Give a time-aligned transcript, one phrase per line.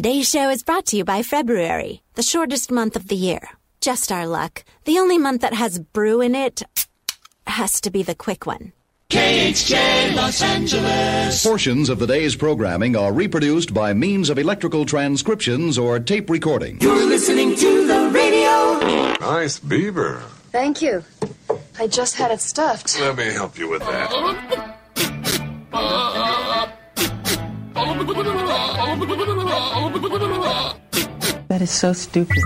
[0.00, 3.50] Today's show is brought to you by February, the shortest month of the year.
[3.82, 4.64] Just our luck.
[4.86, 6.62] The only month that has brew in it
[7.46, 8.72] has to be the quick one.
[9.10, 11.42] KHJ Los Angeles.
[11.42, 16.80] Portions of the day's programming are reproduced by means of electrical transcriptions or tape recording.
[16.80, 19.18] You're listening to the radio.
[19.20, 20.22] Nice beaver.
[20.50, 21.04] Thank you.
[21.78, 22.98] I just had it stuffed.
[22.98, 24.78] Let me help you with that.
[31.48, 32.38] That is so stupid.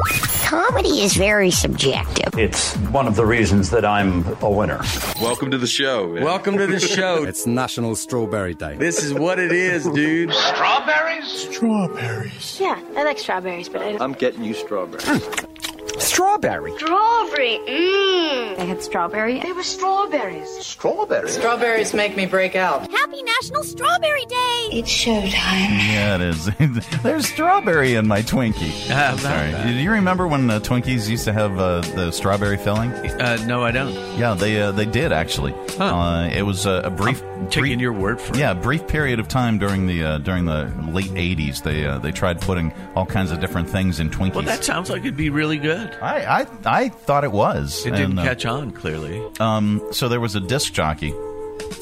[0.46, 2.36] Comedy is very subjective.
[2.36, 4.80] It's one of the reasons that I'm a winner.
[5.20, 6.08] Welcome to the show.
[6.08, 6.24] man.
[6.24, 7.24] Welcome to the show.
[7.28, 8.76] It's National Strawberry Day.
[8.76, 10.32] This is what it is, dude.
[10.32, 11.48] Strawberries?
[11.52, 12.58] Strawberries.
[12.60, 15.06] Yeah, I like strawberries, but I I'm getting you strawberries.
[15.98, 16.72] Strawberry.
[16.76, 17.58] Strawberry.
[17.66, 18.56] Mmm.
[18.56, 19.40] They had strawberry.
[19.40, 20.48] They were strawberries.
[20.64, 21.34] Strawberries?
[21.34, 22.90] Strawberries make me break out.
[22.90, 24.68] Happy National Strawberry Day!
[24.72, 25.32] It's showtime.
[25.32, 26.50] Yeah, it is.
[27.02, 28.72] There's strawberry in my Twinkie.
[28.96, 29.72] Ah, I'm sorry.
[29.72, 32.90] Do you remember when uh, Twinkies used to have uh, the strawberry filling?
[32.92, 33.92] Uh, no, I don't.
[34.18, 35.52] Yeah, they uh, they did actually.
[35.76, 35.84] Huh.
[35.84, 38.38] Uh, it was a, a brief, I'm taking brief- your word for it.
[38.38, 41.62] yeah, a brief period of time during the uh, during the late '80s.
[41.62, 44.34] They uh, they tried putting all kinds of different things in Twinkies.
[44.34, 45.83] Well, that sounds like it'd be really good.
[46.00, 47.84] I, I I thought it was.
[47.86, 49.22] It didn't And, uh, catch on, clearly.
[49.40, 51.12] Um, so there was a disc jockey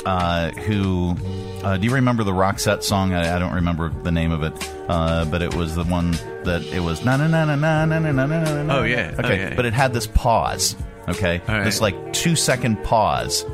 [0.07, 1.17] uh, who.
[1.63, 3.15] Uh, do you remember the Roxette song?
[3.15, 4.53] I, I don't remember the name of it,
[4.89, 6.11] uh, but it was the one
[6.45, 8.79] that it was na na na na na na na na na na.
[8.79, 9.15] Oh, yeah.
[9.17, 9.55] Oh, Okay, yeah.
[9.55, 10.75] but it had this pause.
[11.09, 11.65] Okay, All right.
[11.65, 13.45] this like two second pause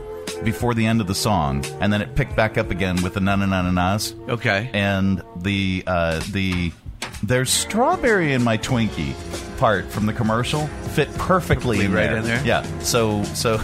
[0.43, 3.21] before the end of the song, and then it picked back up again with the
[3.21, 4.15] na na na na nas.
[4.29, 4.71] Okay.
[4.73, 6.73] And the uh, the
[7.23, 9.15] there's strawberry in my Twinkie
[9.59, 12.17] part from the commercial fit perfectly in right there.
[12.19, 12.45] in there?
[12.45, 12.63] Yeah.
[12.81, 13.61] So so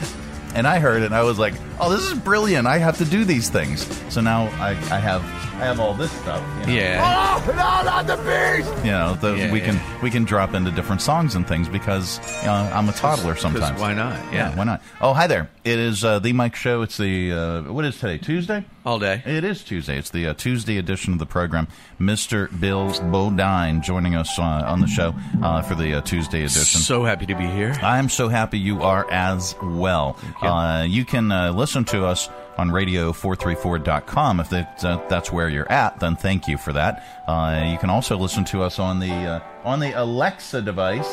[0.54, 2.66] and I heard it and I was like, "Oh, this is brilliant.
[2.66, 5.22] I have to do these things." So now I, I have
[5.56, 6.42] I have all this stuff.
[6.60, 6.72] You know?
[6.80, 7.40] Yeah.
[7.40, 8.84] Oh, no, not the beast!
[8.84, 9.66] You know, the, Yeah, we yeah.
[9.78, 13.34] can we can drop into different songs and things because you know, I'm a toddler
[13.36, 13.80] sometimes.
[13.80, 14.12] why not?
[14.32, 14.54] Yeah.
[14.54, 14.82] why not?
[15.00, 15.48] Oh, hi there.
[15.64, 16.82] It is uh, the Mike Show.
[16.82, 18.18] It's the uh, what is today?
[18.18, 18.64] Tuesday.
[18.84, 19.22] All day.
[19.24, 19.98] It is Tuesday.
[19.98, 21.68] It's the uh, Tuesday edition of the program.
[21.98, 22.48] Mr.
[22.60, 26.80] Bill Bodine joining us uh, on the show uh, for the uh, Tuesday edition.
[26.82, 27.72] So happy to be here.
[27.82, 30.18] I'm so happy you are as well.
[30.42, 30.48] you.
[30.48, 34.40] Uh, you can uh, listen to us on radio434.com.
[34.40, 37.04] If that, uh, that's where you're at, then thank you for that.
[37.26, 41.06] Uh, you can also listen to us on the uh, on the Alexa device.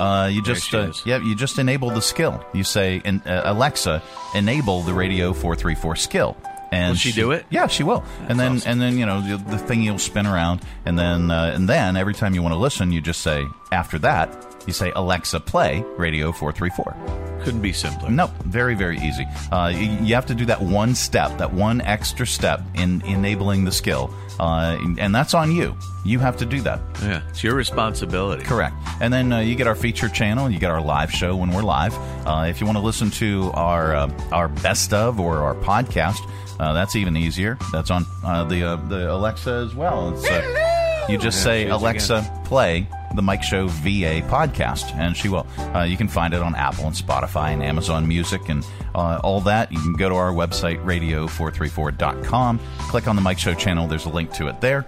[0.00, 2.44] Uh, you just uh, yeah, you just enable the skill.
[2.52, 4.02] You say, en- uh, Alexa,
[4.34, 6.36] enable the radio 434 skill.
[6.72, 7.44] And Will she do it?
[7.50, 8.02] Yeah, she will.
[8.28, 8.70] and then awesome.
[8.72, 11.96] and then you know the, the thing will spin around, and then uh, and then
[11.98, 14.30] every time you want to listen, you just say after that
[14.66, 17.31] you say Alexa, play radio 434.
[17.42, 18.10] Couldn't be simpler.
[18.10, 19.26] No, very, very easy.
[19.50, 23.72] Uh, you, have to do that one step, that one extra step in enabling the
[23.72, 24.14] skill.
[24.38, 25.76] Uh, and that's on you.
[26.04, 26.80] You have to do that.
[27.02, 27.22] Yeah.
[27.28, 28.44] It's your responsibility.
[28.44, 28.74] Correct.
[29.00, 30.50] And then uh, you get our feature channel.
[30.50, 31.94] You get our live show when we're live.
[32.26, 36.28] Uh, if you want to listen to our uh, our best of or our podcast,
[36.58, 37.58] uh, that's even easier.
[37.72, 40.14] That's on uh, the uh, the Alexa as well.
[40.14, 40.71] It's,
[41.08, 45.46] you just Yeah, say Alexa, play the Mike Show VA podcast, and she will.
[45.58, 48.64] Uh, you can find it on Apple and Spotify and Amazon Music and
[48.94, 49.70] uh, all that.
[49.72, 53.86] You can go to our website, radio434.com, click on the Mike Show channel.
[53.86, 54.86] There's a link to it there.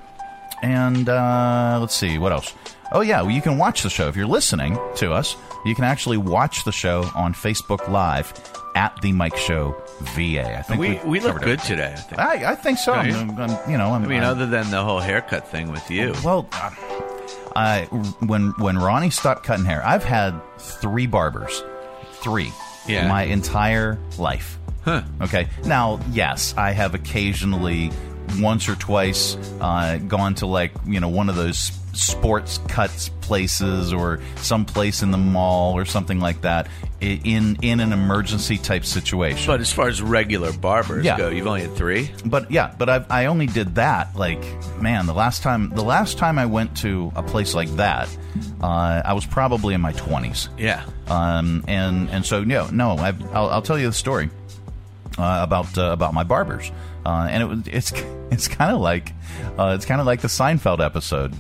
[0.63, 2.55] And uh, let's see, what else?
[2.93, 4.09] Oh, yeah, well, you can watch the show.
[4.09, 5.37] If you're listening to us,
[5.67, 8.33] you can actually watch the show on Facebook Live
[8.75, 10.59] at The Mike Show VA.
[10.59, 11.65] I think We, we look good it.
[11.65, 12.21] today, I think.
[12.21, 12.95] I, I think so.
[12.95, 13.15] Don't you?
[13.15, 15.91] I'm- I'm- you know, I'm, I mean, I'm- other than the whole haircut thing with
[15.91, 16.15] you.
[16.25, 16.71] well, uh,
[17.57, 17.83] I
[18.21, 21.63] when when Ronnie stopped cutting hair, I've had three barbers,
[22.15, 22.51] three,
[22.89, 23.07] Yeah.
[23.09, 24.59] my entire life.
[24.85, 25.03] Huh.
[25.23, 25.49] Okay.
[25.65, 27.91] Now, yes, I have occasionally,
[28.41, 33.93] once or twice, uh, gone to like you know one of those sports cuts places
[33.93, 36.67] or some place in the mall or something like that
[37.01, 39.47] in in an emergency type situation.
[39.47, 41.17] But as far as regular barbers Yeah.
[41.17, 42.11] go, you've only had three?
[42.25, 44.43] But yeah, but I I only did that like
[44.81, 48.09] man the last time the last time I went to a place like that,
[48.61, 50.49] uh, I was probably in my twenties.
[50.59, 50.85] Yeah.
[51.07, 54.31] Um, and and so no no I've, I'll, I'll tell you the story
[55.19, 56.71] uh, about uh, about my barbers.
[57.05, 57.93] Uh, and it was it's
[58.31, 59.13] it's kind of like
[59.59, 61.35] uh, it's kind of like the Seinfeld episode.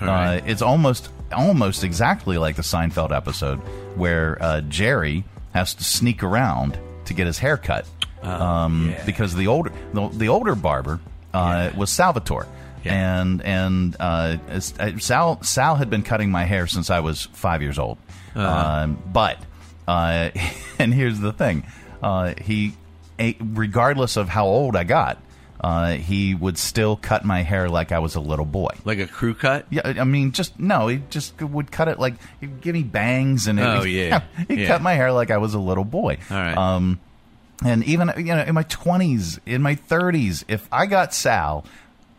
[0.00, 0.38] Right.
[0.38, 3.58] Uh, it's almost almost exactly like the Seinfeld episode
[3.96, 7.86] where uh, Jerry has to sneak around to get his hair cut
[8.22, 11.00] um, because the older the, the older barber
[11.34, 12.46] uh, was Salvatore.
[12.82, 13.20] Yeah.
[13.20, 14.62] And and
[15.02, 17.98] Sal Sal had been cutting my hair since I was five years old,
[18.34, 19.38] um, but
[19.90, 20.30] uh,
[20.78, 21.66] and here's the thing,
[22.02, 22.72] uh, he,
[23.40, 25.18] regardless of how old I got,
[25.60, 28.70] uh, he would still cut my hair like I was a little boy.
[28.84, 29.66] Like a crew cut?
[29.70, 30.88] Yeah, I mean, just no.
[30.88, 34.22] He just would cut it like he'd give me bangs and Oh, it, yeah.
[34.48, 34.68] he Yeah.
[34.68, 36.16] cut my hair like I was a little boy.
[36.30, 36.56] All right.
[36.56, 36.98] Um,
[37.62, 41.66] and even you know, in my twenties, in my thirties, if I got Sal,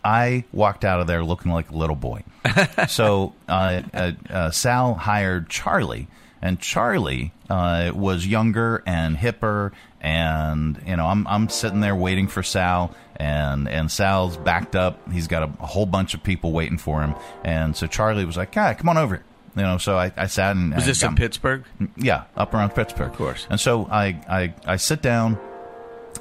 [0.06, 2.22] I walked out of there looking like a little boy.
[2.88, 6.08] so uh, uh, uh, Sal hired Charlie,
[6.42, 9.72] and Charlie uh, was younger and hipper.
[10.02, 15.12] And you know, I'm I'm sitting there waiting for Sal, and and Sal's backed up.
[15.12, 18.36] He's got a, a whole bunch of people waiting for him, and so Charlie was
[18.38, 19.22] like, "God, come on over."
[19.56, 21.66] You know, so I, I sat and Was I this got- in Pittsburgh?
[21.98, 23.46] yeah, up around Pittsburgh, of course.
[23.50, 25.38] And so I, I, I sit down,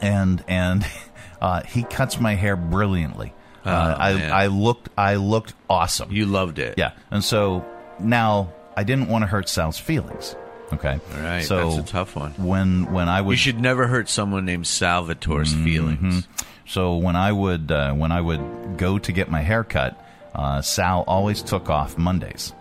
[0.03, 0.85] and and
[1.41, 3.33] uh, he cuts my hair brilliantly.
[3.65, 4.33] uh, I, Oh, man.
[4.33, 6.11] I looked, I looked awesome.
[6.13, 6.75] You loved it.
[6.77, 7.65] yeah, and so
[8.01, 10.35] now I didn't want to hurt Sal's feelings.
[10.73, 11.43] Okay, All right.
[11.45, 12.31] So that's a tough one.
[12.39, 15.65] when when I would You should never hurt someone named Salvatore's Mm-hmm.
[15.65, 16.29] feelings.
[16.67, 18.41] So when I would uh, when I would
[18.79, 19.93] go to get my hair cut,
[20.35, 22.53] uh, Sal always took off Mondays,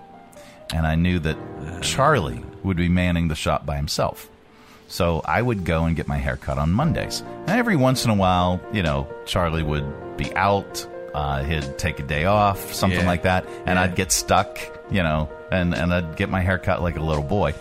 [0.74, 1.38] and I knew that
[1.82, 4.28] Charlie would be manning the shop by himself.
[4.88, 7.22] So I would go and get my hair cut on Mondays.
[7.46, 10.86] And every once in a while, you know, Charlie would be out.
[11.14, 13.14] Uh, he'd take a day off, something Yeah.
[13.14, 13.84] like that, and Yeah.
[13.84, 14.58] I'd get stuck,
[14.90, 17.54] you know, and, and I'd get my hair cut like a little boy.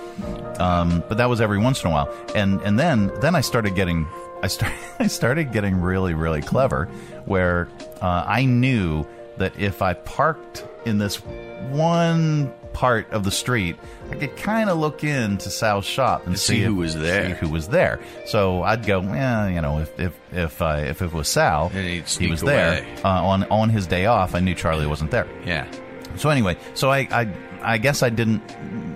[0.58, 3.74] Um, but that was every once in a while, and and then then I started
[3.74, 4.06] getting
[4.42, 6.86] I started I started getting really really clever,
[7.26, 7.68] where
[8.02, 9.06] uh, I knew
[9.36, 11.16] that if I parked in this
[11.70, 13.76] one part of the street,
[14.10, 17.28] I could kind of look into Sal's shop and To see who was there.
[17.34, 18.00] see who was there.
[18.26, 22.02] So I'd go, yeah, you know, if if if uh, if it was Sal, he
[22.28, 24.34] was there uh, on on his day off.
[24.34, 25.26] I knew Charlie wasn't there.
[25.44, 25.66] Yeah.
[26.16, 27.24] So anyway, so I, I
[27.68, 28.40] I guess I didn't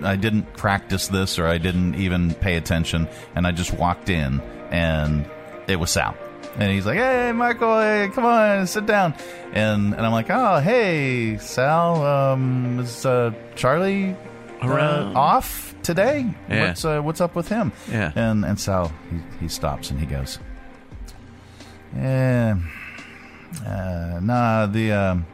[0.03, 4.41] I didn't practice this or I didn't even pay attention and I just walked in
[4.71, 5.29] and
[5.67, 6.17] it was Sal.
[6.55, 9.13] And he's like, "Hey, Michael, hey, come on, sit down."
[9.53, 14.15] And and I'm like, "Oh, hey, Sal, um, is uh, Charlie
[14.61, 16.31] uh, off today?
[16.49, 16.67] Yeah.
[16.67, 18.11] What's uh, what's up with him?" Yeah.
[18.15, 20.37] And and Sal he, he stops and he goes,
[21.95, 22.57] "Yeah,
[23.65, 25.25] uh, nah, the um,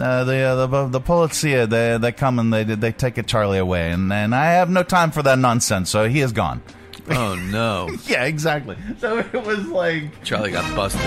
[0.00, 3.58] uh, the, uh, the the police here, they they come and they they take Charlie
[3.58, 5.90] away, and and I have no time for that nonsense.
[5.90, 6.62] So he is gone.
[7.10, 7.88] Oh no.
[8.06, 8.76] Yeah, exactly.
[8.98, 11.00] So it was like Charlie got busted.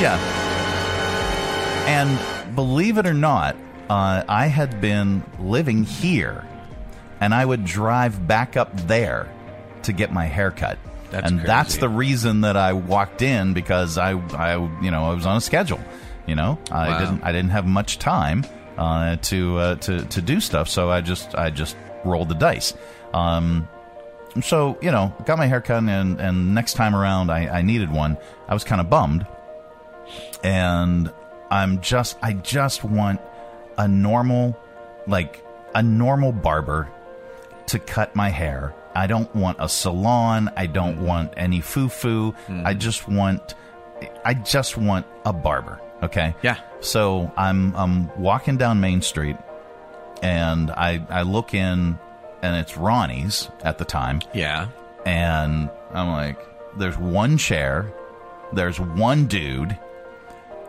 [0.00, 0.16] yeah.
[1.86, 3.56] And believe it or not,
[3.88, 6.44] uh, I had been living here,
[7.20, 9.28] and I would drive back up there
[9.84, 10.78] to get my haircut.
[11.10, 15.14] That's and that's the reason that I walked in because I, I, you know, I
[15.14, 15.80] was on a schedule.
[16.28, 16.98] You know, I Wow.
[16.98, 18.44] didn't, I didn't have much time
[18.76, 22.74] uh, to, uh, to to do stuff, so I just, I just rolled the dice.
[23.14, 23.66] Um,
[24.42, 27.90] so you know, got my hair cut, and and next time around, I, I needed
[27.90, 28.16] one.
[28.46, 29.26] I was kind of bummed,
[30.44, 31.10] and
[31.50, 33.20] I'm just, I just want
[33.78, 34.56] a normal,
[35.06, 35.42] like
[35.74, 36.88] a normal barber
[37.66, 38.74] to cut my hair.
[38.94, 40.50] I don't want a salon.
[40.56, 42.34] I don't want any foo foo.
[42.64, 43.54] I just want,
[44.24, 45.80] I just want a barber.
[46.02, 46.34] Okay.
[46.42, 46.58] Yeah.
[46.80, 49.36] So I'm I'm walking down Main Street,
[50.22, 51.98] and I I look in,
[52.42, 54.68] and it's Ronnie's at the time, Yeah.
[55.04, 56.38] and I'm like,
[56.78, 57.92] there's one chair,
[58.52, 59.76] there's one dude,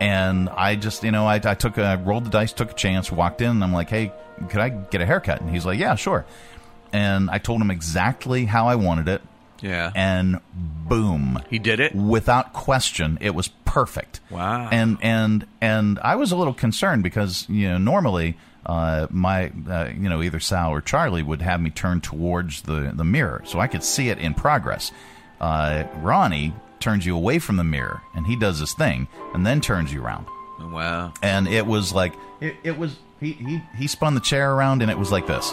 [0.00, 3.12] and I just you know I I took a rolled the dice, took a chance,
[3.12, 4.12] walked in, and I'm like, hey,
[4.48, 5.40] could I get a haircut?
[5.40, 6.24] And he's like, yeah, sure.
[6.92, 9.22] And I told him exactly how I wanted it,
[9.62, 9.90] Yeah.
[9.94, 11.94] and boom, he did it.
[11.94, 14.68] without question it was perfect Wow.
[14.72, 18.36] and and and i was a little concerned because you know normally
[18.66, 22.90] uh, my uh, you know either sal or charlie would have me turn towards the
[22.94, 24.90] the mirror so i could see it in progress
[25.40, 29.60] uh, ronnie turns you away from the mirror and he does this thing and then
[29.60, 30.26] turns you around
[30.58, 31.12] Wow.
[31.22, 34.90] and it was like it, it was he, he he spun the chair around and
[34.90, 35.52] it was like this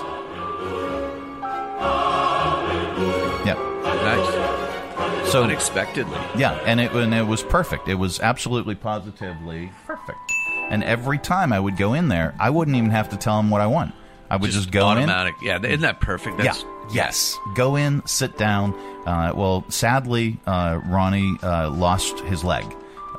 [5.31, 6.19] so Unexpectedly.
[6.37, 7.87] Yeah, and it and it was perfect.
[7.87, 10.17] It was absolutely positively perfect.
[10.69, 13.49] And every time I would go in there, I wouldn't even have to tell him
[13.49, 13.93] what I want.
[14.29, 14.97] I would just, go in.
[14.97, 15.35] automatic.
[15.41, 15.63] Yeah.
[15.63, 16.37] Isn't that perfect?
[16.37, 16.67] That's, yeah.
[16.91, 17.37] Yes.
[17.55, 18.73] Go in, sit down.
[19.05, 22.65] Uh, well, sadly, uh, Ronnie uh, lost his leg.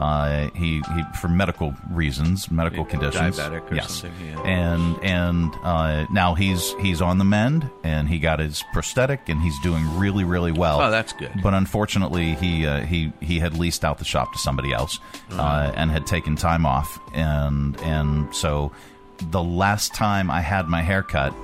[0.01, 3.39] Uh, he, he for medical reasons, medical Yeah, conditions.
[3.39, 3.91] diabetic or yes.
[4.03, 4.41] something, yeah.
[4.43, 9.41] And and uh, now he's he's on the mend, and he got his prosthetic, and
[9.41, 10.81] he's doing really really well.
[10.81, 11.33] Oh, that's good.
[11.43, 15.01] But unfortunately, he uh, he he had leased out the shop to somebody else,
[15.33, 18.71] uh, and had taken time off, and and so
[19.31, 21.35] the last time I had my hair cut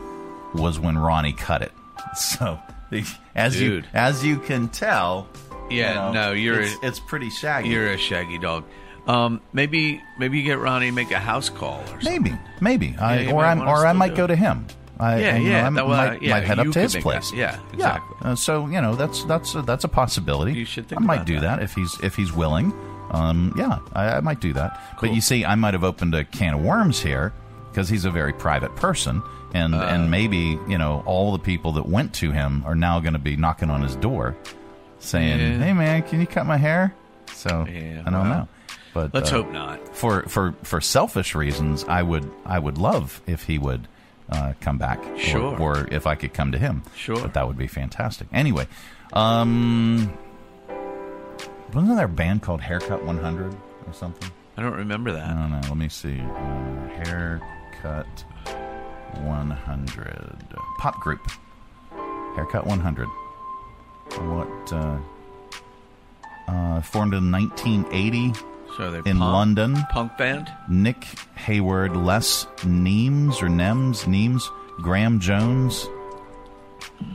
[0.54, 1.72] was when Ronnie cut it.
[2.16, 2.60] So
[3.34, 5.26] as you as you can tell,
[5.70, 7.68] Yeah, you know, no, you're it's, a- it's pretty shaggy.
[7.70, 8.64] You're a shaggy dog.
[9.06, 12.22] Um, maybe maybe you get Ronnie make a house call or something.
[12.22, 14.28] Maybe, maybe, I, you or I'm, or I might go it.
[14.28, 14.66] to him.
[14.98, 16.94] I, Yeah, I, you know, yeah, I well, might, yeah, might head up to his
[16.96, 17.30] place.
[17.30, 18.16] that- yeah, exactly.
[18.22, 20.52] Uh, so you know, that's that's that's a possibility.
[20.54, 21.56] You should think I might do that.
[21.58, 21.62] that.
[21.62, 22.72] if he's if he's willing.
[23.10, 24.80] Um, yeah, I, I might do that.
[25.00, 27.32] But you see, I might have opened a can of worms here
[27.70, 29.82] because he's a very private person, and Uh.
[29.82, 33.18] and maybe you know all the people that went to him are now going to
[33.18, 34.34] be knocking on his door,
[35.04, 35.64] saying, Yeah.
[35.64, 36.94] "Hey, man, can you cut my hair?"
[37.32, 38.48] So Yeah, I don't well, know.
[38.92, 39.94] But let's uh, hope not.
[39.96, 43.88] For for for selfish reasons, I would I would love if he would
[44.30, 45.58] uh, come back, or- Sure.
[45.60, 46.82] or, if I could come to him.
[46.96, 47.16] Sure.
[47.20, 48.26] but that would be fantastic.
[48.32, 48.66] Anyway,
[49.12, 50.10] um,
[51.74, 53.54] wasn't there a band called Haircut 100
[53.86, 54.30] or something?
[54.56, 55.24] I don't remember that.
[55.28, 55.60] I don't know.
[55.68, 56.20] Let me see.
[56.20, 58.24] Uh, Haircut
[59.24, 60.36] 100
[60.78, 61.20] pop group.
[62.36, 63.08] Haircut 100.
[64.12, 64.72] What?
[64.72, 64.98] Uh,
[66.48, 68.32] uh, formed in 1980
[68.76, 69.76] So they're in punk, London.
[69.90, 70.52] punk band.
[70.68, 71.04] Nick
[71.36, 75.88] Hayward, Les Neems or Nems, Neems, Graham Jones.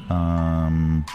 [0.10, 1.06] Um,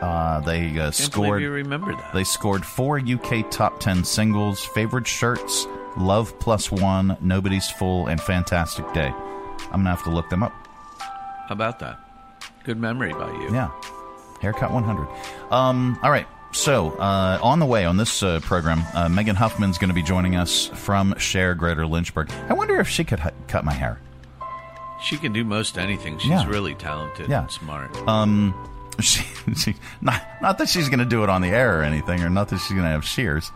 [0.00, 1.42] uh, they uh, scored.
[1.42, 2.12] you remember that.
[2.14, 8.20] They scored four UK top 10 singles "Favorite Shirts, Love Plus One, Nobody's Fool, and
[8.20, 9.12] Fantastic Day.
[9.72, 10.52] I'm going to have to look them up.
[11.00, 11.98] How about that?
[12.64, 13.52] Good memory by you.
[13.52, 13.70] Yeah.
[14.40, 15.06] Haircut 100.
[15.52, 16.26] Um, all right.
[16.52, 20.02] So, uh, on the way on this uh, program, uh, Megan Huffman's going to be
[20.02, 22.30] joining us from Share Greater Lynchburg.
[22.48, 24.00] I wonder if she could hu- cut my hair.
[25.02, 26.18] She can do most anything.
[26.18, 26.46] She's Yeah.
[26.48, 27.42] really talented Yeah.
[27.42, 27.96] and smart.
[28.08, 28.52] Um,
[29.00, 29.22] she,
[29.54, 32.28] she not not that she's going to do it on the air or anything, or
[32.28, 33.50] not that she's going to have shears.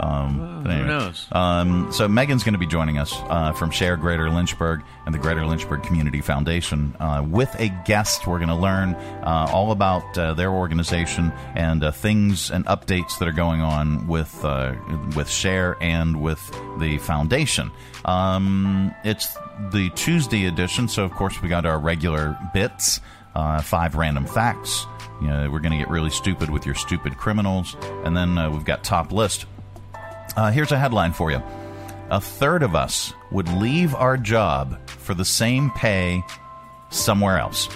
[0.00, 1.26] Um, but who knows?
[1.32, 5.18] Um, so Megan's going to be joining us uh, from Share Greater Lynchburg and the
[5.18, 8.26] Greater Lynchburg Community Foundation uh, with a guest.
[8.26, 13.18] We're going to learn uh, all about uh, their organization and uh, things and updates
[13.18, 14.74] that are going on with uh,
[15.16, 16.40] with Share and with
[16.78, 17.70] the foundation.
[18.04, 19.34] Um, it's
[19.72, 23.00] the Tuesday edition, so of course we got our regular bits,
[23.34, 24.86] uh, five random facts.
[25.20, 28.50] You know, we're going to get really stupid with your stupid criminals, and then uh,
[28.50, 29.44] we've got top list.
[30.36, 31.42] Uh, here's a headline for you.
[32.10, 36.22] A third of us would leave our job for the same pay
[36.90, 37.68] somewhere else.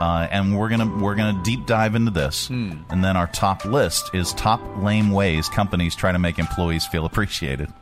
[0.00, 4.14] Uh, and we're gonna we're gonna deep dive into this, and then our top list
[4.14, 7.72] is top lame ways companies try to make employees feel appreciated.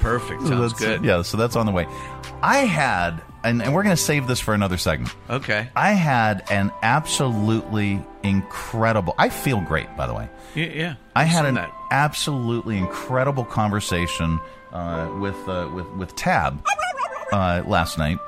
[0.00, 0.42] Perfect.
[0.42, 1.04] So Sounds that's- good.
[1.06, 1.86] Yeah, so that's on the way.
[2.42, 5.14] I had, and, and we're gonna save this for another segment.
[5.30, 5.68] Okay.
[5.76, 9.14] I had an absolutely incredible.
[9.16, 10.28] I feel great, by the way.
[10.56, 10.66] Yeah.
[10.66, 10.94] yeah.
[11.14, 11.72] I I've had seen an that.
[11.94, 14.40] Absolutely incredible conversation
[14.72, 16.64] uh, with uh, with with Tab
[17.32, 18.18] uh, last night,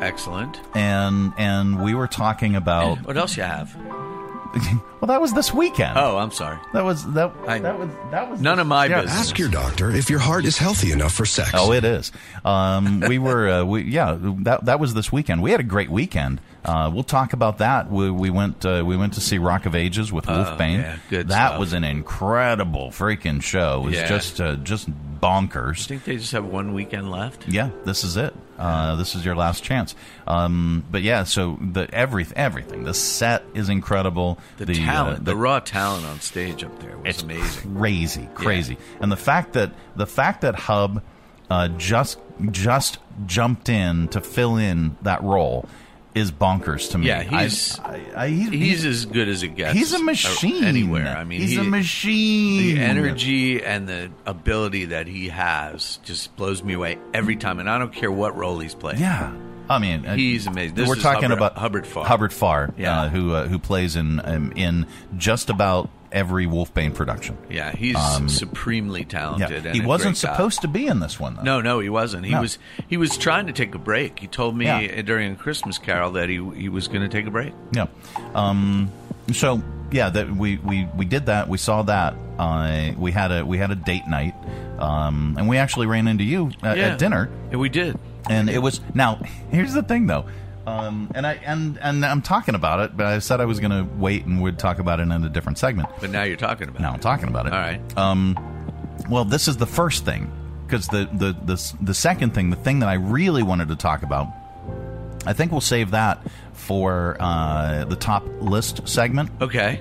[0.00, 0.60] Excellent.
[0.74, 2.98] and and we were talking about.
[3.06, 3.74] What else you have?
[5.00, 5.96] well, that was this weekend.
[5.96, 6.58] Oh, I'm sorry.
[6.72, 7.32] That was that.
[7.46, 9.02] I- that was that was None of my yeah.
[9.02, 9.20] business.
[9.20, 11.50] Ask your doctor if your heart is healthy enough for sex.
[11.54, 12.10] Oh, it is.
[12.44, 15.42] Um, we were, uh, we yeah, that that was this weekend.
[15.42, 16.40] We had a great weekend.
[16.64, 17.90] Uh, we'll talk about that.
[17.90, 20.78] We, we went uh, we went to see Rock of Ages with Wolfbane.
[20.78, 21.60] Oh, yeah, good that stuff.
[21.60, 23.82] was an incredible freaking show.
[23.82, 24.08] It was Yeah.
[24.08, 24.88] just uh, just
[25.26, 27.48] I think they just have one weekend left.
[27.48, 28.34] Yeah, this is it.
[28.58, 29.94] Uh, this is your last chance.
[30.26, 32.84] Um, but yeah, so the every everything.
[32.84, 34.38] The set is incredible.
[34.58, 37.74] The, uh, talent, the, raw talent on stage up there was it's amazing.
[37.74, 38.76] crazy, crazy.
[39.00, 41.02] And the fact that the fact that Hub
[41.50, 42.18] uh, just
[42.50, 45.66] just jumped in to fill in that role
[46.14, 47.06] is bonkers to me.
[47.08, 47.84] Yeah, he's I,
[48.16, 49.72] I, I, he's, he's as good as it gets.
[49.76, 51.08] he's a uh, machine anywhere.
[51.16, 52.76] I mean, he's he- a machine.
[52.76, 57.68] The energy and the ability that he has just blows me away every time, and
[57.68, 59.00] I don't care what role he's playing.
[59.00, 59.32] Yeah.
[59.68, 60.74] I mean, uh, He's amazing.
[60.76, 62.04] This we're is talking Hubbard- about Hubbard Farr.
[62.04, 63.02] Hubbard Farr, Yeah.
[63.02, 67.36] uh, who uh, who plays in um, in just about every Wolfbane production.
[67.50, 69.64] Yeah, he's supremely talented.
[69.64, 71.42] Yeah, he wasn't supposed to be in this one though.
[71.42, 72.24] No, no, he wasn't.
[72.24, 72.40] He No.
[72.40, 74.18] was he was trying to take a break.
[74.18, 75.02] He told me Yeah.
[75.02, 77.52] during a Christmas Carol that he he was going to take a break.
[77.72, 77.86] Yeah.
[78.34, 78.90] Um,
[79.32, 81.48] so yeah, that we, we, we did that.
[81.48, 82.14] We saw that.
[82.38, 84.34] Uh, we had a we had a date night,
[84.78, 86.84] um, and we actually ran into you at, Yeah.
[86.92, 87.28] at dinner.
[87.50, 87.98] And we did.
[88.28, 89.20] And it was now.
[89.50, 90.24] Here's the thing, though.
[90.66, 93.70] Um, and I and and I'm talking about it, but I said I was going
[93.70, 95.88] to wait and would talk about it in a different segment.
[96.00, 96.82] But now you're talking about it.
[96.82, 96.92] Now.
[96.94, 97.52] I'm talking about it.
[97.52, 97.98] All right.
[97.98, 98.38] Um,
[99.10, 100.32] well, this is the first thing
[100.66, 104.02] because the, the the the second thing, the thing that I really wanted to talk
[104.02, 104.28] about,
[105.26, 106.20] I think we'll save that
[106.54, 109.80] for uh, the top list segment Okay.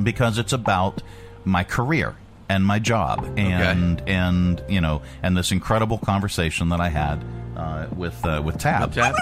[0.00, 1.02] because it's about
[1.44, 2.14] my career
[2.48, 7.24] and my job and and you know and this incredible conversation that I had
[7.60, 9.14] uh, with uh, with Tab, Tab?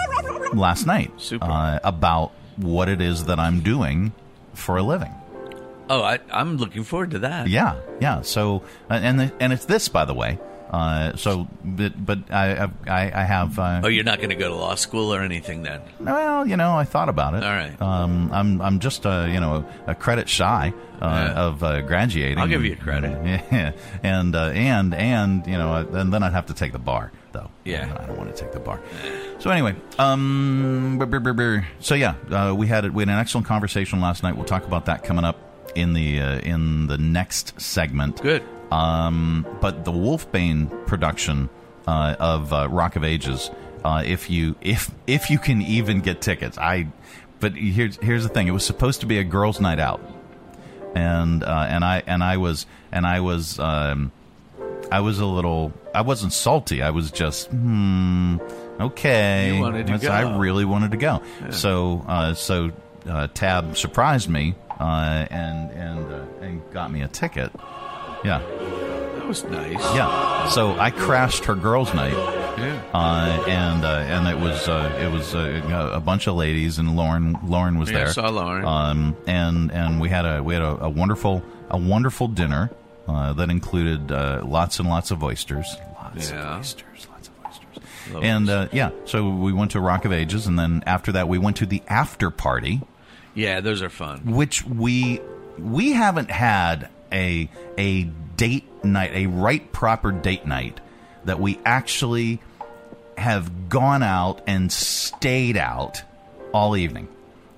[0.53, 1.45] last night Super.
[1.45, 4.13] Uh, about what it is that I'm doing
[4.53, 5.13] for a living.
[5.89, 7.47] Oh, I, I'm looking forward to that.
[7.47, 8.21] Yeah, yeah.
[8.21, 10.37] So, uh, and the, and it's this, by the way.
[10.69, 13.57] Uh, so, but, but I, I, I have.
[13.57, 15.81] Uh, Oh, you're not going to go to law school or anything then?
[15.99, 17.43] well, you know, I thought about it.
[17.43, 17.81] All right.
[17.81, 20.71] Um, I'm, I'm just, uh, you know, a credit shy
[21.01, 21.33] uh, Yeah.
[21.33, 22.37] of uh, graduating.
[22.37, 23.09] I'll give you credit.
[23.51, 23.71] Yeah,
[24.03, 27.49] and uh, and and you know, and then I'd have to take the bar, though.
[27.65, 27.91] Yeah.
[27.99, 28.79] I don't want to take the bar.
[29.39, 30.99] So anyway, um,
[31.79, 34.35] so yeah, uh, we had we had an excellent conversation last night.
[34.35, 35.37] We'll talk about that coming up
[35.75, 38.21] in the uh, in the next segment.
[38.21, 38.43] Good.
[38.71, 41.49] Um, but the Wolfbane production
[41.87, 43.49] uh, of uh, Rock of Ages,
[43.83, 46.87] uh, if you if if you can even get tickets, I.
[47.39, 50.01] But here's here's the thing: it was supposed to be a girls' night out,
[50.93, 54.11] and uh, and I and I was and I was um,
[54.91, 56.81] I was a little I wasn't salty.
[56.81, 58.37] I was just hmm
[58.79, 59.55] okay.
[59.55, 60.09] You wanted to go.
[60.09, 61.21] I really wanted to go.
[61.41, 61.49] Yeah.
[61.51, 62.71] So uh, so
[63.07, 67.51] uh, Tab surprised me uh, and and uh, and got me a ticket.
[68.23, 68.41] Yeah.
[69.29, 69.73] Was nice.
[69.95, 70.49] Yeah.
[70.49, 72.13] So I crashed her girls' night.
[72.13, 72.81] Yeah.
[72.93, 76.95] Uh, and uh, and it was uh, it was uh, a bunch of ladies and
[76.97, 78.13] Lauren Lauren was Yeah, I there.
[78.13, 78.65] saw Lauren.
[78.65, 82.71] Um, and and we had a we had a, a wonderful a wonderful dinner
[83.07, 85.67] uh, that included uh, lots and lots of oysters.
[86.01, 86.53] Lots Yeah.
[86.55, 87.07] of oysters.
[87.11, 87.83] Lots of oysters.
[88.13, 91.27] Love and uh, yeah, so we went to Rock of Ages, and then after that
[91.27, 92.81] we went to the after party
[93.35, 94.21] Yeah, those are fun.
[94.33, 95.21] which we
[95.59, 98.03] we haven't had a a
[98.35, 100.79] date night, a right proper date night
[101.25, 102.39] that we actually
[103.17, 106.01] have gone out and stayed out
[106.53, 107.07] all evening.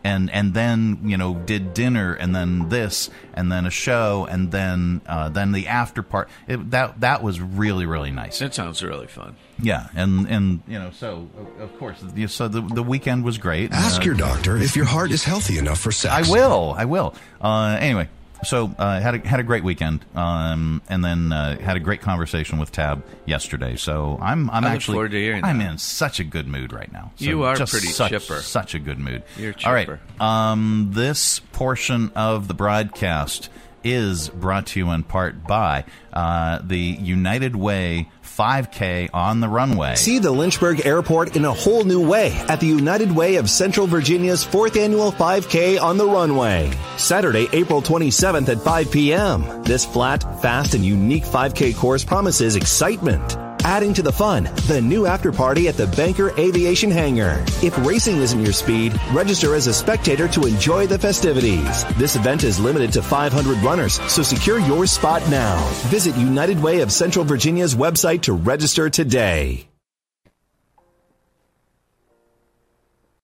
[0.03, 4.51] And and then you know did dinner and then this and then a show and
[4.51, 8.39] then uh, then the after part it, that that was really really nice.
[8.39, 9.35] That sounds really fun.
[9.61, 13.37] Yeah, and and you know so of- of course yeah, so the the weekend was
[13.37, 13.71] great.
[13.73, 16.27] Ask Uh, your doctor if your heart is healthy enough for sex.
[16.27, 16.73] I will.
[16.75, 17.13] I will.
[17.39, 18.09] Uh, anyway,
[18.43, 22.01] so uh, had a, had a great weekend, um, and then uh, had a great
[22.01, 23.75] conversation with Tab yesterday.
[23.75, 25.71] So I'm I'm I actually forward to hearing I'm that.
[25.71, 27.12] in such a good mood right now.
[27.17, 28.41] So You are pretty such, chipper.
[28.41, 29.23] Such a good mood.
[29.38, 29.89] You're All right.
[30.19, 33.49] Um, this portion of the broadcast
[33.84, 39.96] is brought to you in part by uh, the United Way 5K on the runway.
[39.96, 43.88] See the Lynchburg Airport in a whole new way at the United Way of Central
[43.88, 46.72] Virginia's fourth annual 5K on the runway.
[46.98, 49.63] Saturday, April 27th at 5 p.m.
[49.63, 53.38] This flat, fast, and unique 5K course promises excitement.
[53.63, 57.43] Adding to the fun, the new after party at the Banker Aviation Hangar.
[57.62, 61.86] If racing isn't your speed, register as a spectator to enjoy the festivities.
[61.95, 65.63] This event is limited to 500 runners, so secure your spot now.
[65.89, 69.70] Visit United Way of Central Virginia's website to register today.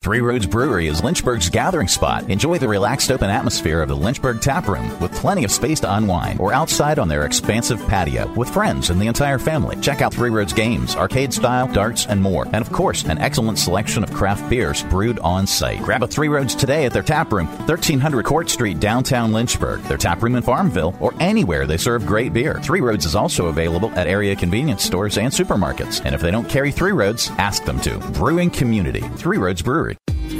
[0.07, 2.29] Three Roads Brewery is Lynchburg's gathering spot.
[2.29, 5.93] Enjoy the relaxed open atmosphere of the Lynchburg Tap Room with plenty of space to
[5.95, 9.75] unwind or outside on their expansive patio with friends and the entire family.
[9.81, 12.45] Check out Three Roads games, arcade style, darts, and more.
[12.45, 15.83] And of course, an excellent selection of craft beers brewed on site.
[15.83, 19.81] Grab a Three Roads today at their tap room, 1300 Court Street, downtown Lynchburg.
[19.83, 22.61] Their tap room in Farmville or anywhere they serve great beer.
[22.63, 26.01] Three Roads is also available at area convenience stores and supermarkets.
[26.05, 27.97] And if they don't carry Three Roads, ask them to.
[28.13, 29.96] Brewing Community, Three Roads Brewery.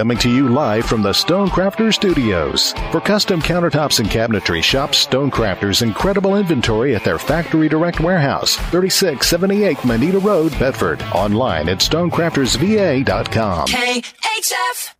[0.00, 2.72] Coming to you live from the Stonecrafters Studios.
[2.90, 9.84] For custom countertops and cabinetry, shop Stonecrafters' incredible inventory at their Factory Direct Warehouse, 3678
[9.84, 11.02] Moneta Road, Bedford.
[11.12, 13.66] Online at stonecraftersva.com.
[13.68, 14.94] KHF!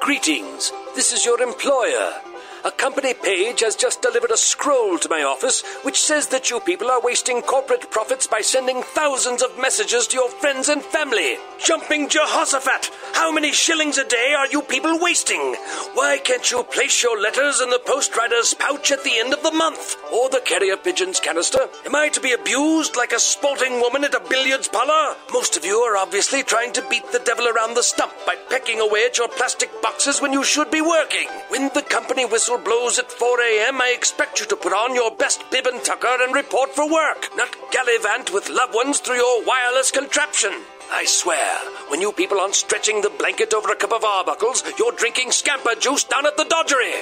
[0.00, 0.72] Greetings.
[0.96, 2.29] This is your employer.
[2.62, 6.60] A company page has just delivered a scroll to my office which says that you
[6.60, 11.38] people are wasting corporate profits by sending thousands of messages to your friends and family.
[11.64, 12.90] Jumping Jehoshaphat!
[13.14, 15.54] How many shillings a day are you people wasting?
[15.94, 19.42] Why can't you place your letters in the post rider's pouch at the end of
[19.42, 19.96] the month?
[20.12, 21.66] Or the carrier pigeon's canister?
[21.86, 25.16] Am I to be abused like a sporting woman at a billiards parlor?
[25.32, 28.80] Most of you are obviously trying to beat the devil around the stump by pecking
[28.80, 31.28] away at your plastic boxes when you should be working.
[31.48, 35.10] When the company whistle blows at 4 a.m., I expect you to put on your
[35.16, 39.44] best bib and tucker and report for work, not gallivant with loved ones through your
[39.44, 40.52] wireless contraption.
[40.92, 41.56] I swear,
[41.88, 45.74] when you people aren't stretching the blanket over a cup of arbuckles, you're drinking scamper
[45.78, 46.92] juice down at the doggery.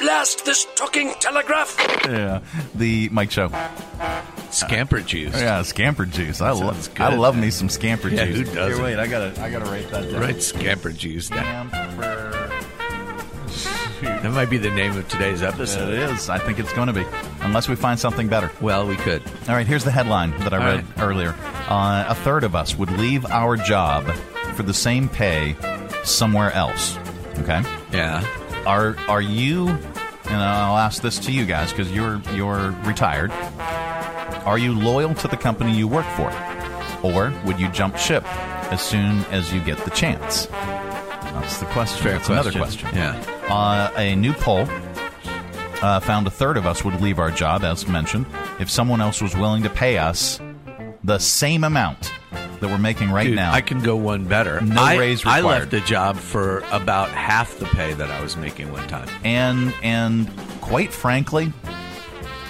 [0.00, 1.76] Blast this talking telegraph.
[2.06, 2.40] Yeah,
[2.74, 3.50] the Mike Show.
[4.50, 5.34] Scamper juice.
[5.38, 6.40] Yeah, scamper juice.
[6.40, 6.82] I love.
[6.82, 8.38] Sounds I love me some scamper Yeah, juice.
[8.38, 8.74] who doesn't?
[8.74, 9.40] Here, wait, I gotta.
[9.40, 10.20] I gotta write that down.
[10.20, 11.28] Right, scamper juice.
[11.28, 12.39] That, Scamper.
[14.22, 15.92] That might be the name of today's episode.
[15.92, 16.28] It is.
[16.28, 17.04] I think it's going to be,
[17.40, 18.50] unless we find something better.
[18.60, 19.22] Well, we could.
[19.48, 21.34] All right, here's the headline that I All read earlier.
[21.68, 24.06] Uh, a third of us would leave our job
[24.54, 25.56] for the same pay
[26.04, 26.98] somewhere else.
[27.38, 27.62] Okay.
[27.92, 28.24] Yeah.
[28.66, 29.68] Are are you?
[29.68, 33.32] And I'll ask this to you guys because you're you're retired.
[34.44, 36.30] Are you loyal to the company you work for,
[37.02, 38.24] or would you jump ship
[38.72, 40.46] as soon as you get the chance?
[41.32, 42.02] That's the question.
[42.02, 42.88] Fair That's another question.
[42.90, 42.98] question.
[42.98, 43.54] Yeah.
[43.54, 44.66] Uh, a new poll
[45.82, 48.26] uh, found a third of us would leave our job, as mentioned,
[48.58, 50.40] if someone else was willing to pay us
[51.04, 52.12] the same amount
[52.60, 53.52] that we're making right Dude, now.
[53.52, 54.60] I can go one better.
[54.60, 58.36] No I, raise I left a job for about half the pay that I was
[58.36, 59.08] making one time.
[59.24, 61.52] and and quite frankly,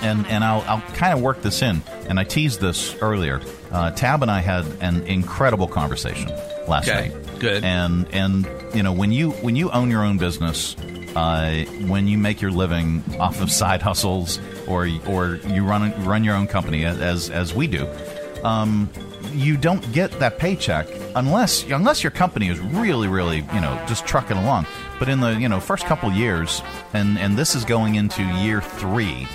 [0.03, 3.41] and and I'll I'll kind of work this in, and I teased this earlier.
[3.73, 6.29] Uh, Tab and I had an incredible conversation
[6.67, 7.39] last Okay, night.
[7.41, 7.65] good.
[7.65, 10.75] And and you know when you when you own your own business,
[11.17, 16.25] uh, when you make your living off of side hustles, or or you run run
[16.25, 17.87] your own company as as we do.
[18.45, 18.89] Um,
[19.33, 24.07] you don't get that paycheck unless unless your company is really really you know just
[24.07, 24.67] trucking along.
[24.99, 26.61] But in the you know first couple years,
[26.95, 29.29] and and this is going into year three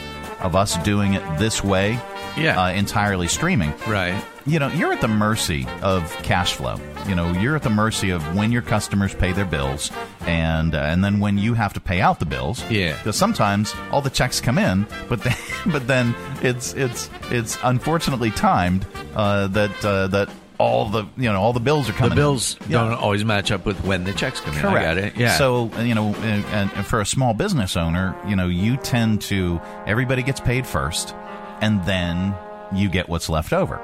[0.45, 1.99] of us doing it this way,
[2.38, 2.62] Yeah.
[2.62, 3.73] uh, entirely streaming.
[3.88, 4.15] Right.
[4.45, 6.79] You know, you're at the mercy of cash flow.
[7.08, 10.79] You know, you're at the mercy of when your customers pay their bills, and uh,
[10.79, 12.63] and then when you have to pay out the bills.
[12.69, 12.95] Yeah.
[12.97, 15.36] Because sometimes all the checks come in, but then,
[15.67, 21.41] but then it's it's it's unfortunately timed uh, that uh, that all the you know
[21.41, 22.12] all the bills are coming.
[22.12, 22.72] The bills in.
[22.72, 24.62] Don't always match up with when the checks come in.
[24.62, 24.78] Correct.
[24.78, 25.15] I got it.
[25.18, 25.38] Yeah.
[25.38, 29.60] So you know, and, and for a small business owner, you know, you tend to
[29.86, 31.13] everybody gets paid first,
[31.62, 32.36] and then
[32.74, 33.80] you get what's left over.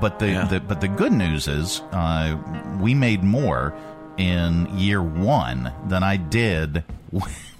[0.00, 0.44] But the, Yeah.
[0.46, 2.36] the but the good news is, uh,
[2.80, 3.72] we made more
[4.16, 6.82] in year one than I did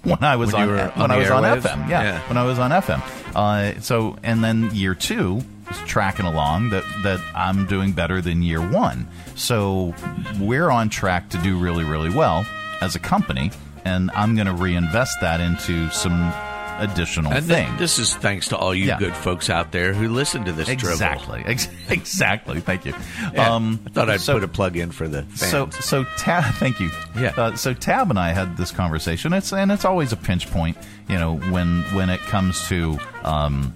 [0.03, 1.43] when I was When on when on I was on?
[1.43, 1.89] FM.
[1.89, 2.19] Yeah, Yeah.
[2.27, 3.01] when I was on FM.
[3.35, 5.41] Uh, so and then year two
[5.85, 9.07] tracking along that that I'm doing better than year one.
[9.35, 9.93] So
[10.39, 12.45] we're on track to do really really well
[12.81, 13.51] as a company,
[13.85, 16.31] and I'm going to reinvest that into some
[16.79, 17.79] additional and th- things.
[17.79, 18.99] this is thanks to all you Yeah.
[18.99, 20.69] good folks out there who listen to this.
[20.69, 21.41] Exactly.
[21.43, 22.59] Ex- exactly.
[22.59, 22.93] Thank you.
[23.33, 23.55] Yeah.
[23.55, 25.49] Um, I thought I'd so- put a plug in for the fans.
[25.51, 26.91] So, so Tab, thank you.
[27.17, 27.33] Yeah.
[27.35, 29.33] Uh, so Tab and I had this conversation.
[29.33, 30.77] It's and it's always a pinch point,
[31.09, 32.99] you know, when when it comes to.
[33.23, 33.73] Um,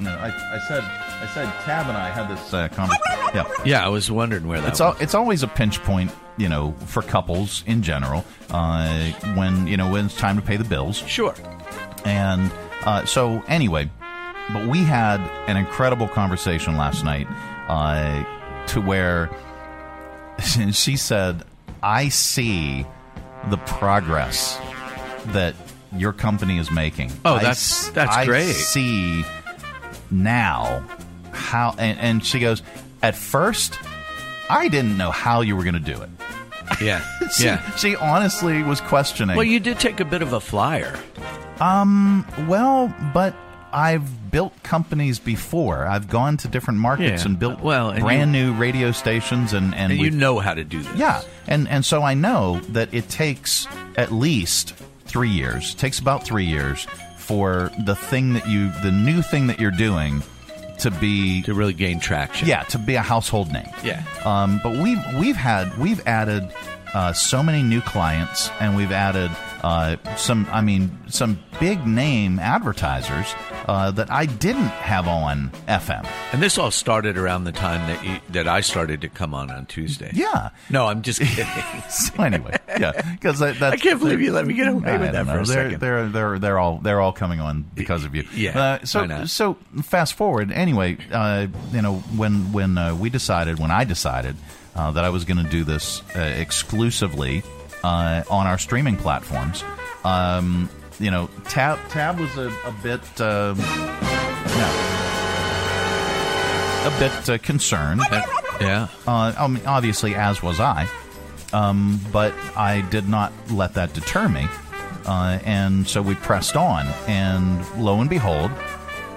[0.00, 0.82] I, I said
[1.20, 3.06] I said Tab and I had this uh, conversation.
[3.32, 3.44] Yeah.
[3.64, 4.96] yeah, I was wondering where that It's was.
[4.96, 8.24] al- it's always a pinch point, you know, for couples in general.
[8.50, 10.96] Uh, when you know when it's time to pay the bills.
[11.06, 11.32] Sure.
[12.04, 12.50] And
[12.84, 13.88] uh, so, anyway,
[14.52, 17.28] but we had an incredible conversation last night
[17.68, 18.24] uh,
[18.68, 19.30] to where
[20.72, 21.44] she said,
[21.84, 22.84] I see
[23.48, 24.58] the progress
[25.26, 25.54] that
[25.96, 27.12] your company is making.
[27.24, 28.54] Oh, I that's- s- that's I great.
[28.54, 29.24] see
[30.10, 30.84] now
[31.32, 32.62] how, and, and she goes,
[33.02, 33.78] at first,
[34.48, 36.10] I didn't know how you were going to do it.
[36.80, 37.04] Yeah.
[37.32, 37.70] She, yeah.
[37.76, 39.36] she honestly was questioning.
[39.36, 40.96] Well, you did take a bit of a flyer.
[41.60, 43.34] Um, well, but
[43.72, 45.86] I've built companies before.
[45.86, 47.28] I've gone to different markets Yeah.
[47.28, 50.64] and built Well, and brand new radio stations and and, And you know how to
[50.64, 50.96] do this.
[50.96, 53.66] yeah, and and so I know that it takes
[53.96, 54.74] at least
[55.06, 55.74] three years.
[55.74, 56.86] It takes about three years
[57.18, 60.22] for the thing that you, the new thing that you're doing,
[60.80, 62.48] to be to really gain traction.
[62.48, 63.68] Yeah, to be a household name.
[63.84, 64.02] Yeah.
[64.24, 66.52] Um, but we've we've had we've added
[66.94, 69.30] uh, so many new clients, and we've added
[69.62, 70.46] uh, some.
[70.50, 73.32] I mean, some big name advertisers
[73.70, 76.04] uh, that I didn't have on FM.
[76.32, 79.48] And this all started around the time that you, that I started to come on
[79.48, 80.10] on Tuesday.
[80.12, 80.50] Yeah.
[80.70, 81.46] No, I'm just kidding.
[81.88, 85.12] so anyway, yeah, because that, I can't believe you let me get away I with
[85.12, 85.42] that don't for know.
[85.42, 85.80] a they're, second.
[85.80, 88.24] They're they're they're all they're all coming on because of you.
[88.34, 89.54] Yeah, Uh, so so
[89.84, 90.50] fast forward.
[90.50, 94.34] Anyway, uh, you know when when uh, we decided when I decided
[94.74, 97.44] uh, that I was going to do this uh, exclusively
[97.84, 99.62] uh, on our streaming platforms.
[100.02, 100.68] Um,
[101.00, 103.00] you know, Tab Tab was a, a bit.
[103.20, 103.58] Um,
[104.50, 104.90] yeah,
[106.86, 108.02] a bit uh, concerned.
[108.60, 108.88] yeah.
[109.08, 110.88] Uh, I mean, obviously, as was I.
[111.52, 114.46] Um, but I did not let that deter me.
[115.06, 116.86] Uh, and so we pressed on.
[117.08, 118.52] And lo and behold,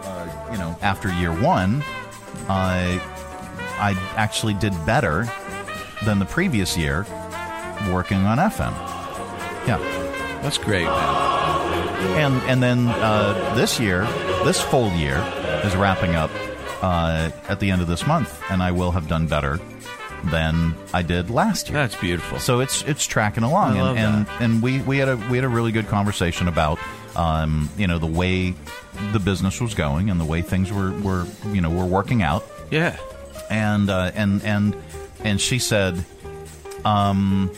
[0.04, 1.84] uh, you know, after year one,
[2.50, 2.98] uh,
[3.78, 5.30] I actually did better
[6.06, 7.06] than the previous year
[7.92, 8.74] working on FM.
[9.68, 9.78] Yeah.
[10.42, 11.53] That's great, man.
[12.04, 14.06] And and then uh, this year,
[14.44, 15.18] this full year
[15.64, 16.32] is wrapping up
[16.82, 19.60] uh, at the end of this month, and I will have done better
[20.26, 21.78] than I did last year.
[21.78, 22.40] That's beautiful.
[22.40, 25.50] So it's it's tracking along, and and, and we, we had a we had a
[25.50, 26.80] really good conversation about
[27.16, 28.54] um, you know the way
[29.12, 32.46] the business was going and the way things were, were you know were working out.
[32.72, 32.98] Yeah.
[33.50, 34.76] And uh, and and
[35.24, 36.04] and she said,
[36.86, 37.52] um,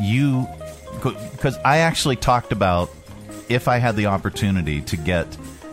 [0.00, 0.46] you
[1.02, 2.90] because I actually talked about
[3.48, 5.26] if I had the opportunity to get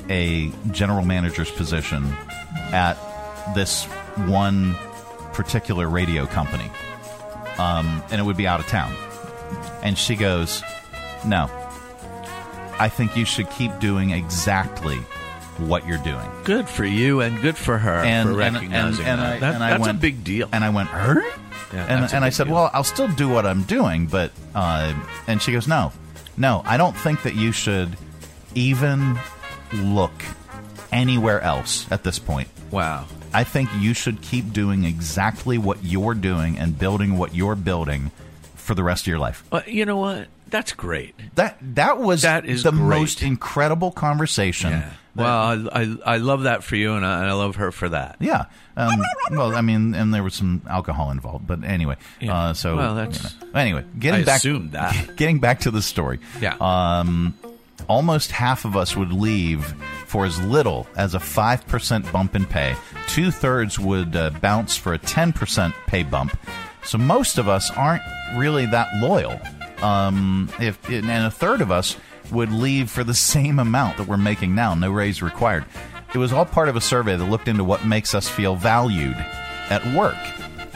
[0.09, 2.05] a general manager's position
[2.71, 2.97] at
[3.55, 3.85] this
[4.27, 4.73] one
[5.33, 6.69] particular radio company,
[7.57, 8.93] um, and it would be out of town.
[9.83, 10.61] And she goes,
[11.25, 11.49] No,
[12.79, 14.97] I think you should keep doing exactly
[15.57, 16.29] what you're doing.
[16.43, 19.33] Good for you and good for her And, for and, recognizing and, and that.
[19.35, 20.47] I, That- and I that's went, a big deal.
[20.51, 21.21] And I went, her?
[21.73, 22.55] Yeah, and and I said, deal.
[22.55, 24.93] well, I'll still do what I'm doing, but uh,
[25.27, 25.91] and she goes, no,
[26.37, 27.95] no, I don't think that you should
[28.55, 29.19] even
[29.73, 30.13] look
[30.91, 32.47] anywhere else at this point.
[32.71, 33.05] Wow.
[33.33, 38.11] I think you should keep doing exactly what you're doing and building what you're building
[38.55, 39.43] for the rest of your life.
[39.51, 40.27] Well, you know what?
[40.49, 41.15] That's great.
[41.35, 42.99] That that was That is the great.
[42.99, 44.71] most incredible conversation.
[44.71, 44.91] Yeah.
[45.15, 47.89] Well, I, I I love that for you, and I, and I love her for
[47.89, 48.15] that.
[48.19, 48.45] Yeah.
[48.77, 51.97] Um, well, I mean, and there was some alcohol involved, but anyway.
[52.21, 52.33] Yeah.
[52.37, 53.59] Uh, so Well, that's- you know.
[53.59, 55.15] anyway, getting I back assumed that.
[55.17, 56.19] getting back to the story.
[56.39, 56.55] Yeah.
[56.61, 57.33] Um,
[57.89, 59.65] almost half of us would leave
[60.05, 62.75] for as little as a five percent bump in pay.
[63.07, 66.37] Two thirds would uh, bounce for a ten percent pay bump.
[66.83, 68.03] So most of us aren't
[68.37, 69.37] really that loyal.
[69.81, 71.95] Um, if and a third of us
[72.31, 75.65] would leave for the same amount that we're making now, no raise required.
[76.13, 79.17] It was all part of a survey that looked into what makes us feel valued
[79.69, 80.17] at work.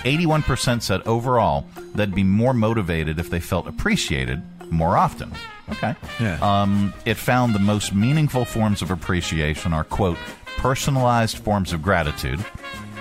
[0.04, 5.32] 81% said overall they'd be more motivated if they felt appreciated more often.
[5.70, 5.96] Okay.
[6.20, 6.38] Yeah.
[6.42, 10.18] Um, it found the most meaningful forms of appreciation are, quote,
[10.58, 12.44] personalized forms of gratitude,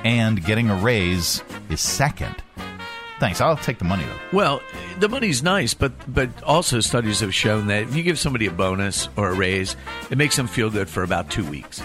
[0.04, 2.36] and getting a raise is second.
[3.22, 3.40] Thanks.
[3.40, 4.37] I'll take the money, though.
[4.37, 4.62] Well,
[4.98, 8.50] the money's nice, but but also studies have shown that if you give somebody a
[8.50, 9.76] bonus or a raise,
[10.11, 11.80] it makes them feel good for about two weeks,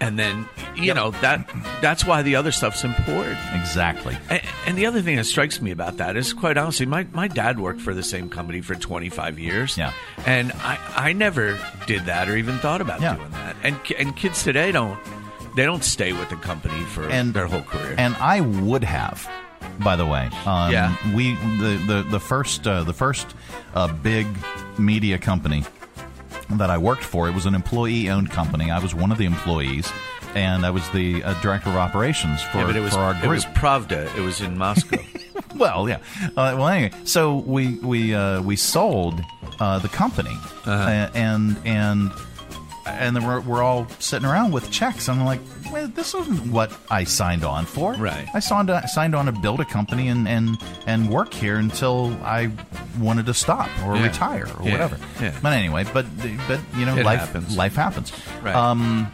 [0.00, 1.48] and then you know that
[1.80, 3.38] that's why the other stuff's important.
[3.54, 4.16] Exactly.
[4.28, 7.28] And, and the other thing that strikes me about that is, quite honestly, my, my
[7.28, 9.78] dad worked for the same company for 25 years.
[9.78, 9.92] Yeah.
[10.26, 13.14] And I, I never did that or even thought about Yeah.
[13.16, 13.54] doing that.
[13.62, 14.98] And and kids today don't
[15.54, 17.94] they don't stay with the company for And- their whole career.
[17.96, 19.28] And I would have,
[19.80, 20.28] by the way.
[20.46, 20.94] Um, Yeah.
[21.14, 23.26] We the the the first uh, the first
[23.74, 24.26] uh, big
[24.78, 25.64] media company
[26.50, 27.28] that I worked for.
[27.28, 28.70] It was an employee owned company.
[28.70, 29.90] I was one of the employees,
[30.34, 33.14] and I was the uh, director of operations for, Yeah, but it was for our
[33.24, 34.14] it was Pravda.
[34.16, 34.98] It was in Moscow.
[35.56, 35.98] well, yeah.
[36.36, 39.20] Uh, well, anyway, so we we uh, we sold
[39.60, 40.70] uh, the company, Uh-huh.
[40.72, 42.10] uh, and and
[42.98, 45.08] and then we're, we're all sitting around with checks.
[45.08, 45.40] And I'm like,
[45.72, 47.92] Wait, this isn't what I signed on for.
[47.94, 48.26] Right.
[48.34, 52.16] I signed on, signed on to build a company and, and and work here until
[52.24, 52.50] I
[52.98, 54.04] wanted to stop or Yeah.
[54.04, 54.72] retire or Yeah.
[54.72, 54.98] whatever.
[55.20, 55.34] Yeah.
[55.42, 56.06] But anyway, but
[56.48, 57.56] but you know, It life happens.
[57.56, 58.12] life happens.
[58.42, 58.54] Right.
[58.54, 59.12] Um,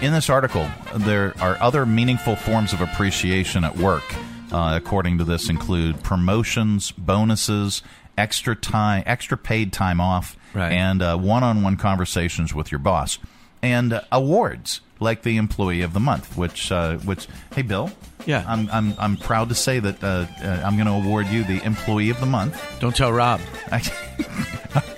[0.00, 4.02] in this article, there are other meaningful forms of appreciation at work.
[4.50, 7.80] Uh, according to this, include promotions, bonuses,
[8.22, 10.72] extra time, extra paid time off, Right.
[10.72, 13.18] and uh, one-on-one conversations with your boss,
[13.62, 16.36] and uh, awards like the Employee of the Month.
[16.36, 17.90] Which, uh, which, hey, Bill.
[18.24, 18.44] Yeah.
[18.46, 21.60] I'm I'm I'm proud to say that uh, uh, I'm going to award you the
[21.64, 22.54] Employee of the Month.
[22.80, 23.40] Don't tell Rob.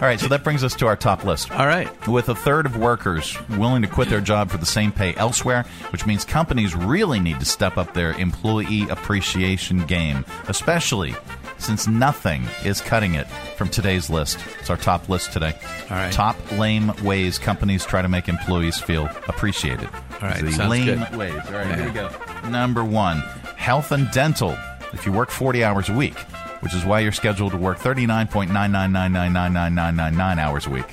[0.00, 1.50] All right, so that brings us to our top list.
[1.50, 1.88] All right.
[2.06, 5.64] With a third of workers willing to quit their job for the same pay elsewhere,
[5.90, 11.16] which means companies really need to step up their employee appreciation game, especially
[11.58, 14.38] since nothing is cutting it from today's list.
[14.60, 15.52] It's our top list today.
[15.90, 16.12] All right.
[16.12, 19.88] Top lame ways companies try to make employees feel appreciated.
[20.22, 21.16] All right, The lame good.
[21.16, 21.32] ways.
[21.48, 21.76] All right, Yeah.
[21.76, 22.10] here we go.
[22.48, 23.18] Number one,
[23.56, 24.56] health and dental.
[24.92, 26.14] If you work 40 hours a week,
[26.60, 30.86] which is why you're scheduled to work 39.999999999 hours a week.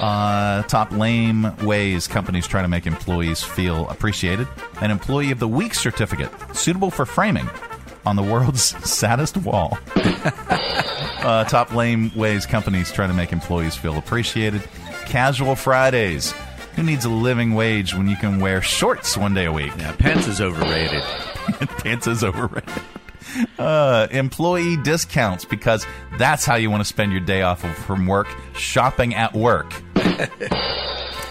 [0.00, 4.46] Uh, top lame ways companies try to make employees feel appreciated.
[4.80, 7.48] An Employee of the Week certificate, suitable for framing
[8.06, 9.76] on the world's saddest wall.
[9.96, 14.62] uh, top lame ways companies try to make employees feel appreciated.
[15.06, 16.32] Casual Fridays.
[16.76, 19.72] Who needs a living wage when you can wear shorts one day a week?
[19.78, 21.02] Yeah, pants is overrated.
[21.82, 22.70] pants is overrated.
[23.58, 25.84] Uh, employee discounts because
[26.16, 29.72] that's how you want to spend your day off of, from work shopping at work.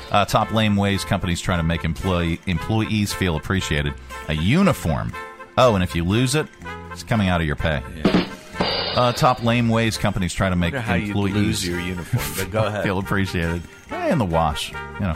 [0.09, 3.93] Uh, top lame ways companies trying to make employee employees feel appreciated.
[4.29, 5.11] A uniform.
[5.57, 6.47] Oh, and if you lose it,
[6.91, 7.81] it's coming out of your pay.
[8.95, 12.23] Uh, top lame ways companies try to make wonder how you employees lose your uniform,
[12.37, 12.83] but go ahead.
[12.83, 13.61] feel appreciated.
[13.91, 15.15] Eh, in the wash, you know.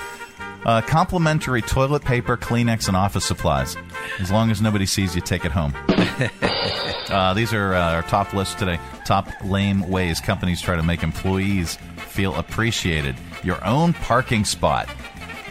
[0.65, 3.75] Uh, complimentary toilet paper, Kleenex, and office supplies.
[4.19, 5.73] As long as nobody sees you, take it home.
[7.09, 8.79] uh, these are uh, our top list today.
[9.05, 13.15] Top lame ways companies try to make employees feel appreciated.
[13.43, 14.87] Your own parking spot.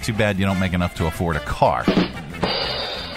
[0.03, 1.85] Too bad you don't make enough to afford a car.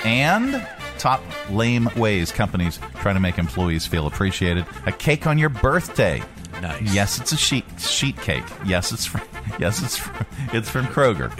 [0.04, 0.66] And
[0.98, 4.66] top lame ways companies try to make employees feel appreciated.
[4.88, 6.24] A cake on your birthday.
[6.62, 6.94] Nice.
[6.94, 8.44] Yes, it's a sheet sheet cake.
[8.66, 9.22] Yes, it's from,
[9.60, 11.32] yes, it's from, it's from Kroger.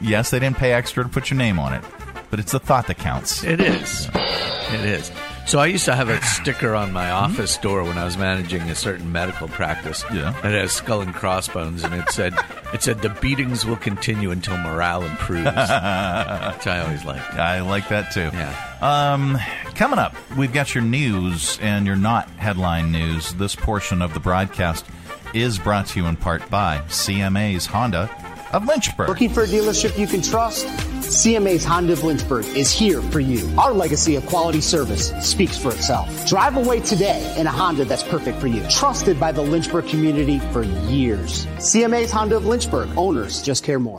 [0.00, 1.84] yes, they didn't pay extra to put your name on it,
[2.30, 3.44] but it's the thought that counts.
[3.44, 4.08] It is.
[4.14, 5.10] It is.
[5.44, 8.62] So I used to have a sticker on my office door when I was managing
[8.70, 10.04] a certain medical practice.
[10.12, 10.36] Yeah.
[10.38, 12.34] It has skull and crossbones, and it said,
[12.72, 17.34] "It said the beatings will continue until morale improves," which I always liked.
[17.34, 18.30] I like that too.
[18.32, 18.54] Yeah.
[18.80, 19.38] Um,
[19.74, 23.34] coming up, we've got your news and your not headline news.
[23.34, 24.86] This portion of the broadcast
[25.34, 28.10] is brought to you in part by CMA's Honda
[28.52, 29.08] of Lynchburg.
[29.08, 30.66] Looking for a dealership you can trust?
[30.66, 33.48] CMA's Honda of Lynchburg is here for you.
[33.58, 36.26] Our legacy of quality service speaks for itself.
[36.26, 38.62] Drive away today in a Honda that's perfect for you.
[38.68, 41.46] Trusted by the Lynchburg community for years.
[41.56, 42.90] CMA's Honda of Lynchburg.
[42.96, 43.98] Owners just care more.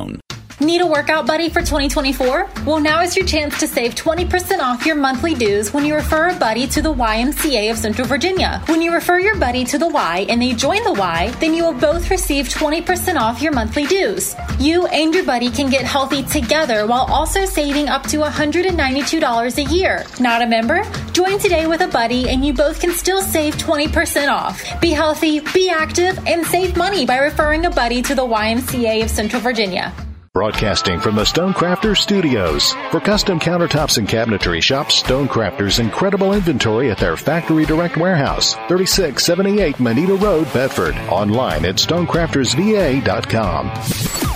[0.01, 0.30] down.
[0.61, 2.47] Need a workout buddy for 2024?
[2.67, 6.29] Well, now is your chance to save 20% off your monthly dues when you refer
[6.29, 8.61] a buddy to the YMCA of Central Virginia.
[8.67, 11.63] When you refer your buddy to the Y and they join the Y, then you
[11.63, 14.35] will both receive 20% off your monthly dues.
[14.59, 19.73] You and your buddy can get healthy together while also saving up to $192 a
[19.73, 20.05] year.
[20.19, 20.83] Not a member?
[21.11, 24.61] Join today with a buddy and you both can still save 20% off.
[24.79, 29.09] Be healthy, be active, and save money by referring a buddy to the YMCA of
[29.09, 29.91] Central Virginia.
[30.33, 32.71] Broadcasting from the Stonecrafters Studios.
[32.91, 39.81] For custom countertops and cabinetry, shop Stonecrafters' incredible inventory at their factory direct warehouse, 3678
[39.81, 40.95] Moneta Road, Bedford.
[41.09, 43.69] Online at stonecraftersva.com.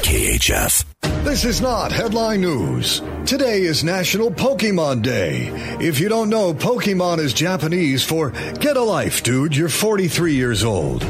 [0.03, 0.83] KHF.
[1.23, 3.01] This is not headline news.
[3.25, 5.47] Today is National Pokemon Day.
[5.79, 10.65] If you don't know, Pokemon is Japanese for get a life, dude, you're 43 years
[10.65, 11.05] old.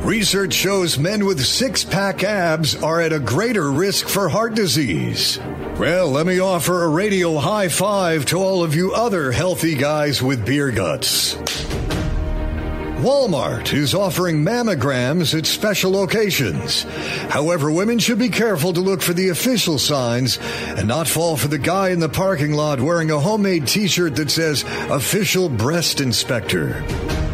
[0.00, 5.38] Research shows men with six pack abs are at a greater risk for heart disease.
[5.78, 10.22] Well, let me offer a radio high five to all of you other healthy guys
[10.22, 11.34] with beer guts.
[12.98, 16.82] Walmart is offering mammograms at special locations.
[17.28, 21.48] However, women should be careful to look for the official signs and not fall for
[21.48, 26.00] the guy in the parking lot wearing a homemade t shirt that says Official Breast
[26.00, 27.27] Inspector.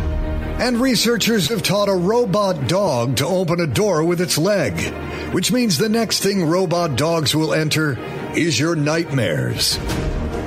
[0.56, 4.78] And researchers have taught a robot dog to open a door with its leg,
[5.34, 7.98] which means the next thing robot dogs will enter
[8.34, 9.78] is your nightmares.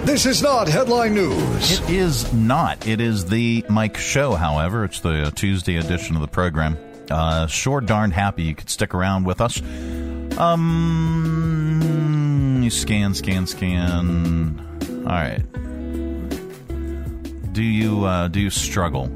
[0.06, 1.82] This is not headline news.
[1.82, 2.88] It is not.
[2.88, 4.86] It is the Mike Show, however.
[4.86, 6.78] It's the Tuesday edition of the program.
[7.12, 9.62] Uh, sure darn happy you could stick around with us.
[10.38, 11.82] Um,
[12.64, 14.62] you scan, scan, scan.
[15.06, 15.44] All right.
[17.52, 19.12] Do you uh, do you struggle?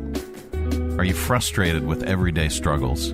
[0.98, 3.14] Are you frustrated with everyday struggles?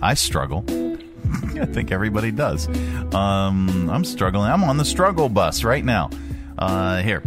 [0.00, 0.64] I struggle.
[1.60, 2.68] I think everybody does.
[3.14, 4.50] Um, I'm struggling.
[4.50, 6.10] I'm on the struggle bus right now.
[6.58, 7.22] Uh, here.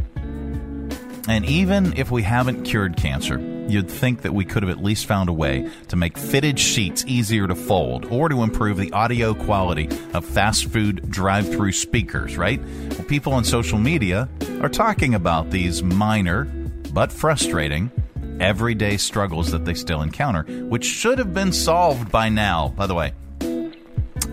[1.28, 3.38] And even if we haven't cured cancer,
[3.68, 7.04] you'd think that we could have at least found a way to make fitted sheets
[7.06, 12.38] easier to fold or to improve the audio quality of fast food drive through speakers,
[12.38, 12.62] right?
[12.92, 14.30] Well, people on social media
[14.62, 16.46] are talking about these minor
[16.94, 17.92] but frustrating
[18.40, 22.94] everyday struggles that they still encounter, which should have been solved by now, by the
[22.96, 23.14] way.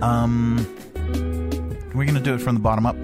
[0.00, 0.66] Um,
[1.94, 2.96] We're going to do it from the bottom up.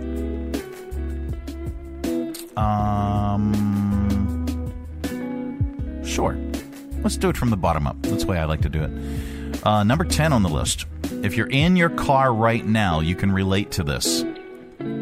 [2.57, 4.47] Um,
[6.05, 6.37] sure.
[7.03, 7.97] Let's do it from the bottom up.
[8.03, 9.67] That's the way I like to do it.
[9.67, 10.87] Uh, number 10 on the list.
[11.23, 14.25] If you're in your car right now, you can relate to this.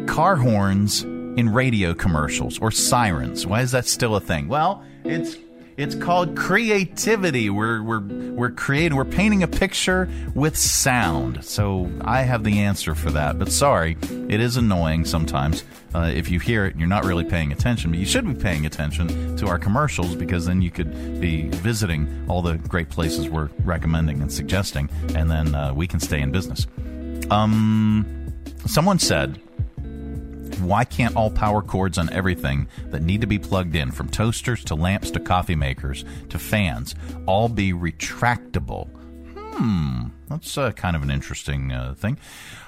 [0.07, 3.45] Car horns in radio commercials or sirens.
[3.45, 4.47] Why is that still a thing?
[4.47, 5.35] Well, it's
[5.79, 7.49] it's called creativity.
[7.49, 8.97] We're we're we're creating.
[8.97, 11.43] We're painting a picture with sound.
[11.45, 13.39] So I have the answer for that.
[13.39, 15.63] But sorry, it is annoying sometimes
[15.95, 17.91] uh, if you hear it and you're not really paying attention.
[17.91, 22.25] But you should be paying attention to our commercials because then you could be visiting
[22.27, 26.29] all the great places we're recommending and suggesting, and then uh, we can stay in
[26.29, 26.67] business.
[27.31, 28.33] Um,
[28.65, 29.39] someone said
[30.59, 34.63] why can't all power cords on everything that need to be plugged in, from toasters
[34.65, 36.95] to lamps to coffee makers to fans,
[37.25, 38.89] all be retractable?
[39.35, 42.17] Hmm, that's uh, kind of an interesting uh, thing.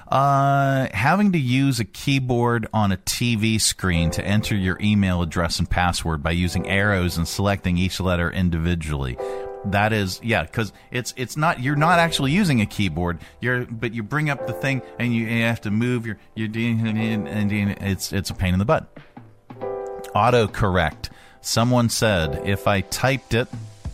[0.08, 5.58] Uh, having to use a keyboard on a TV screen to enter your email address
[5.58, 9.16] and password by using arrows and selecting each letter individually
[9.66, 13.18] that is yeah because it's it's not you're not actually using a keyboard.
[13.40, 16.86] You're but you bring up the thing and you, you have to move your doing
[16.86, 18.86] and it's it's a pain in the butt.
[20.14, 21.10] Autocorrect.
[21.40, 23.48] Someone said if i typed it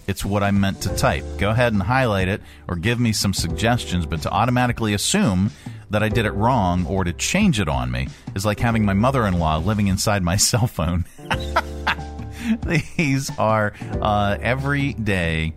[0.07, 1.25] it's what i meant to type.
[1.39, 5.51] Go ahead and highlight it or give me some suggestions but to automatically assume
[5.91, 8.93] that i did it wrong or to change it on me is like having my
[8.93, 11.05] mother-in-law living inside my cell phone
[12.97, 15.55] These are uh, everyday,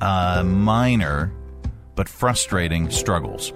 [0.00, 1.32] uh, minor,
[1.94, 3.52] but frustrating struggles.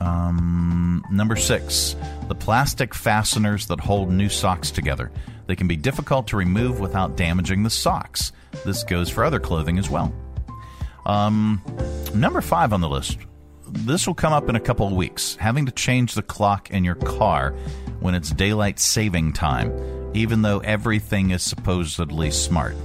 [0.00, 1.96] Um, number six,
[2.28, 5.10] the plastic fasteners that hold new socks together.
[5.46, 8.32] They can be difficult to remove without damaging the socks.
[8.64, 10.12] This goes for other clothing as well.
[11.06, 11.62] Um,
[12.14, 13.18] number five on the list.
[13.70, 15.36] This will come up in a couple of weeks.
[15.36, 17.50] Having to change the clock in your car
[18.00, 19.72] when it's daylight saving time
[20.14, 22.76] even though everything is supposedly smart.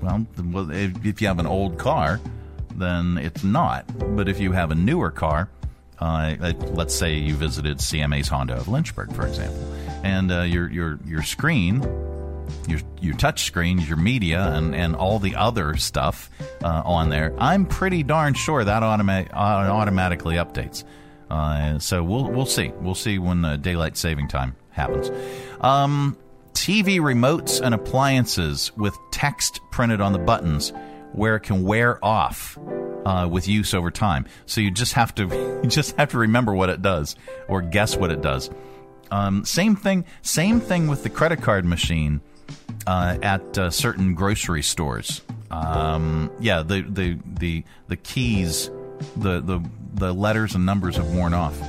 [0.00, 0.26] Well,
[0.70, 2.20] if you have an old car,
[2.74, 3.86] then it's not.
[4.16, 5.48] But if you have a newer car,
[5.98, 9.72] uh, let's say you visited CMA's Honda of Lynchburg, for example,
[10.02, 11.80] and uh, your your your screen,
[12.66, 16.30] your your touch screens, your media, and, and all the other stuff
[16.62, 20.84] uh, on there, I'm pretty darn sure that automa- automatically updates.
[21.30, 22.72] Uh, so we'll we'll see.
[22.80, 25.10] We'll see when uh, daylight saving time happens.
[25.60, 26.16] Um,
[26.52, 30.72] TV remotes and appliances with text printed on the buttons
[31.12, 32.58] where it can wear off
[33.04, 34.26] uh, with use over time.
[34.46, 35.26] So you just have to
[35.62, 37.16] you just have to remember what it does
[37.48, 38.50] or guess what it does.
[39.10, 40.04] Um, same thing.
[40.22, 42.20] Same thing with the credit card machine
[42.86, 45.22] uh, at uh, certain grocery stores.
[45.50, 48.70] Um, yeah, the, the the the keys,
[49.16, 49.60] the the
[49.94, 51.60] the letters and numbers have worn off.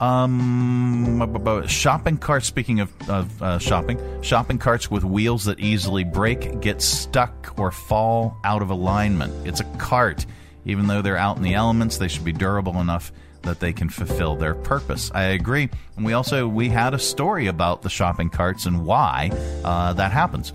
[0.00, 2.46] Um, shopping carts.
[2.46, 7.70] Speaking of, of uh, shopping, shopping carts with wheels that easily break, get stuck, or
[7.70, 9.46] fall out of alignment.
[9.46, 10.26] It's a cart.
[10.64, 13.12] Even though they're out in the elements, they should be durable enough
[13.42, 15.10] that they can fulfill their purpose.
[15.14, 15.68] I agree.
[15.96, 19.30] And we also we had a story about the shopping carts and why
[19.64, 20.52] uh, that happens.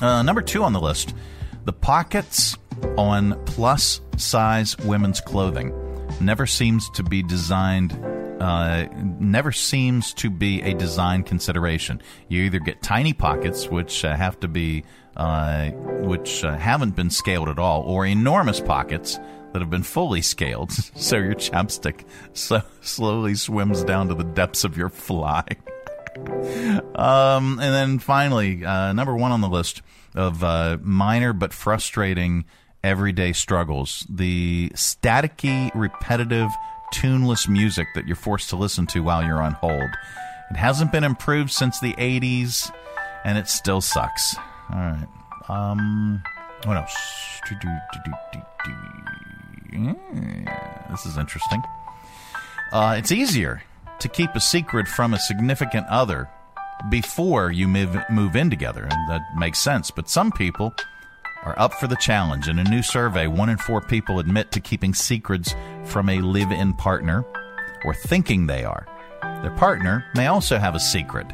[0.00, 1.14] Uh, number two on the list:
[1.64, 2.56] the pockets
[2.96, 5.72] on plus size women's clothing
[6.20, 7.92] never seems to be designed
[8.42, 8.88] uh,
[9.20, 12.02] never seems to be a design consideration.
[12.28, 14.84] You either get tiny pockets, which uh, have to be,
[15.16, 19.20] uh, which uh, haven't been scaled at all, or enormous pockets
[19.52, 24.64] that have been fully scaled, so your chapstick so slowly swims down to the depths
[24.64, 25.44] of your fly.
[26.94, 29.82] um, and then finally, uh, number one on the list
[30.14, 32.44] of uh, minor but frustrating
[32.84, 36.50] everyday struggles: the staticky, repetitive
[36.92, 39.90] tuneless music that you're forced to listen to while you're on hold.
[40.50, 42.70] It hasn't been improved since the 80s,
[43.24, 44.36] and it still sucks.
[44.70, 45.08] All right.
[45.48, 46.22] Um,
[46.64, 46.94] what else?
[50.90, 51.62] This is interesting.
[52.72, 53.62] Uh, it's easier
[53.98, 56.28] to keep a secret from a significant other
[56.90, 59.90] before you move, move in together, and that makes sense.
[59.90, 60.74] But some people
[61.44, 62.48] are up for the challenge.
[62.48, 65.54] In a new survey, one in four people admit to keeping secrets
[65.84, 67.24] from a live in partner
[67.84, 68.86] or thinking they are.
[69.42, 71.26] Their partner may also have a secret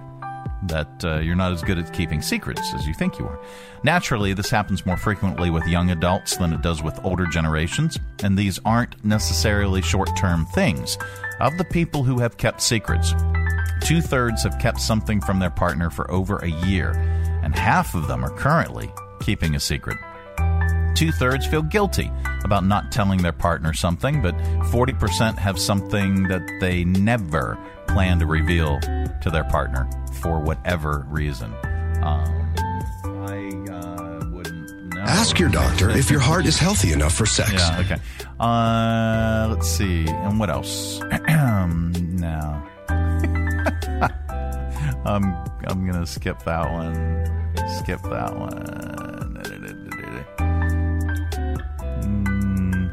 [0.64, 3.40] that uh, you're not as good at keeping secrets as you think you are.
[3.84, 8.36] Naturally, this happens more frequently with young adults than it does with older generations, and
[8.36, 10.98] these aren't necessarily short term things.
[11.40, 13.14] Of the people who have kept secrets,
[13.82, 16.92] two thirds have kept something from their partner for over a year,
[17.42, 19.98] and half of them are currently keeping a secret.
[20.94, 22.11] Two thirds feel guilty
[22.42, 24.36] about not telling their partner something, but
[24.72, 27.56] 40% have something that they never
[27.86, 28.80] plan to reveal
[29.22, 29.88] to their partner
[30.20, 31.52] for whatever reason.
[32.02, 32.54] Um,
[33.04, 35.00] I uh, wouldn't know.
[35.00, 37.52] Ask your doctor if your heart is healthy enough for sex.
[37.52, 37.96] Yeah, okay.
[38.40, 40.06] Uh, let's see.
[40.08, 41.00] And what else?
[41.28, 42.62] no.
[45.04, 45.34] I'm
[45.66, 46.94] I'm gonna skip that one.
[47.78, 49.18] Skip that one.
[52.02, 52.90] Mm.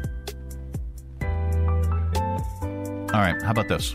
[3.12, 3.40] All right.
[3.42, 3.94] How about this?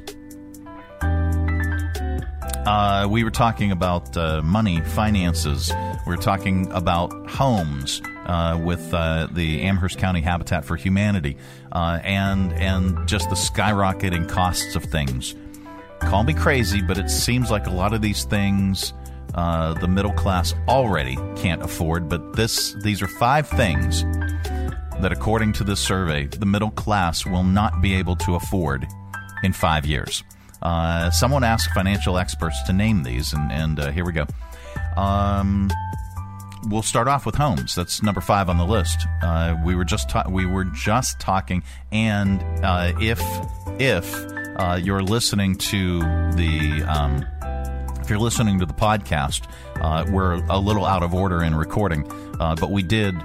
[2.66, 5.74] Uh, we were talking about uh, money, finances.
[6.06, 11.38] We were talking about homes uh, with uh, the Amherst County Habitat for Humanity,
[11.72, 15.34] uh, and and just the skyrocketing costs of things.
[16.02, 18.94] Call me crazy, but it seems like a lot of these things
[19.34, 22.10] uh, the middle class already can't afford.
[22.10, 24.04] But this these are five things
[25.02, 28.86] that, according to this survey, the middle class will not be able to afford
[29.42, 30.24] in five years.
[30.62, 34.26] Uh, someone asked financial experts to name these, and, and uh, here we go.
[34.96, 35.72] Um,
[36.68, 37.76] we'll start off with homes.
[37.76, 39.06] That's number five on the list.
[39.24, 43.22] Uh, we were just ta- we were just talking, and uh, if
[43.80, 44.14] if
[44.58, 47.26] uh, you're listening to the um,
[48.02, 49.48] if you're listening to the podcast,
[49.82, 52.04] uh, we're a little out of order in recording,
[52.38, 53.16] but we did.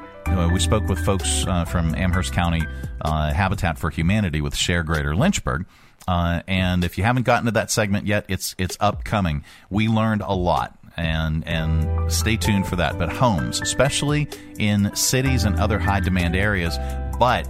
[0.53, 2.63] we spoke with folks from Amherst County
[3.05, 5.67] Habitat for Humanity with Share Greater Lynchburg.
[6.09, 9.45] Uh, and if you haven't gotten to that segment yet, it's it's upcoming.
[9.71, 12.99] We learned a lot, and and stay tuned for that.
[12.99, 14.29] But homes, especially
[14.59, 16.79] in cities and other high demand areas,
[17.19, 17.49] but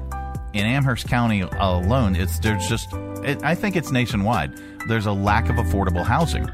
[0.55, 2.93] in Amherst County alone, it's there's just
[3.25, 4.59] it, I think it's nationwide.
[4.89, 6.51] There's a lack of affordable housing.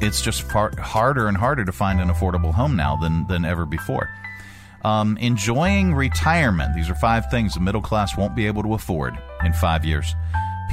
[0.00, 3.66] It's just far harder and harder to find an affordable home now than than ever
[3.66, 4.08] before.
[4.82, 6.74] Um, enjoying retirement.
[6.74, 10.14] These are five things the middle class won't be able to afford in five years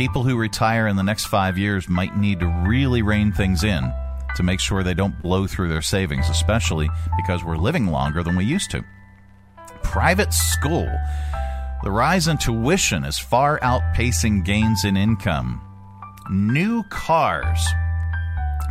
[0.01, 3.93] people who retire in the next five years might need to really rein things in
[4.35, 8.35] to make sure they don't blow through their savings, especially because we're living longer than
[8.35, 8.83] we used to.
[9.83, 10.89] Private school.
[11.83, 15.61] The rise in tuition is far outpacing gains in income.
[16.31, 17.63] New cars.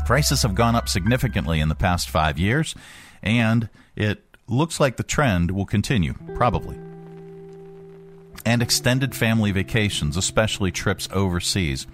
[0.06, 2.74] Prices have gone up significantly in the past five years,
[3.22, 6.76] and it looks like the trend will continue, probably
[8.44, 11.86] and extended family vacations, especially trips overseas.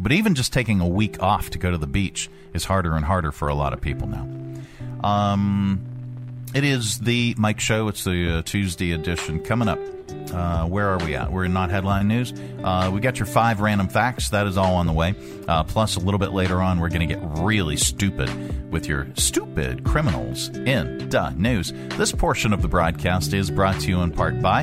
[0.00, 3.04] But even just taking a week off to go to the beach is harder and
[3.04, 4.28] harder for a lot of people now.
[5.06, 5.80] Um,
[6.54, 7.88] it is the Mike Show.
[7.88, 9.78] It's the uh, Tuesday edition coming up.
[10.32, 11.32] Uh, where are we at?
[11.32, 12.32] We're in not headline news.
[12.62, 14.30] Uh, we got your five random facts.
[14.30, 15.14] That is all on the way.
[15.46, 19.06] Uh, plus, a little bit later on, we're going to get really stupid with your
[19.16, 21.72] stupid criminals in the news.
[21.96, 24.62] This portion of the broadcast is brought to you in part by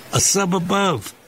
[0.13, 1.20] A sub above.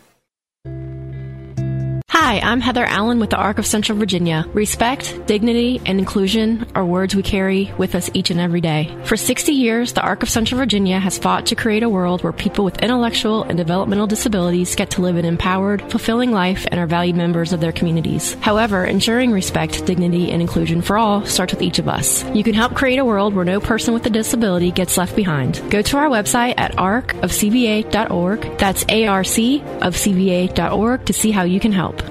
[2.14, 4.46] Hi, I'm Heather Allen with the Arc of Central Virginia.
[4.54, 8.96] Respect, dignity, and inclusion are words we carry with us each and every day.
[9.06, 12.32] For 60 years, the Arc of Central Virginia has fought to create a world where
[12.32, 16.86] people with intellectual and developmental disabilities get to live an empowered, fulfilling life and are
[16.86, 18.36] valued members of their communities.
[18.42, 22.24] However, ensuring respect, dignity, and inclusion for all starts with each of us.
[22.36, 25.64] You can help create a world where no person with a disability gets left behind.
[25.72, 28.58] Go to our website at arcofcva.org.
[28.60, 32.04] That's A-R-C of CVA.org to see how you can help.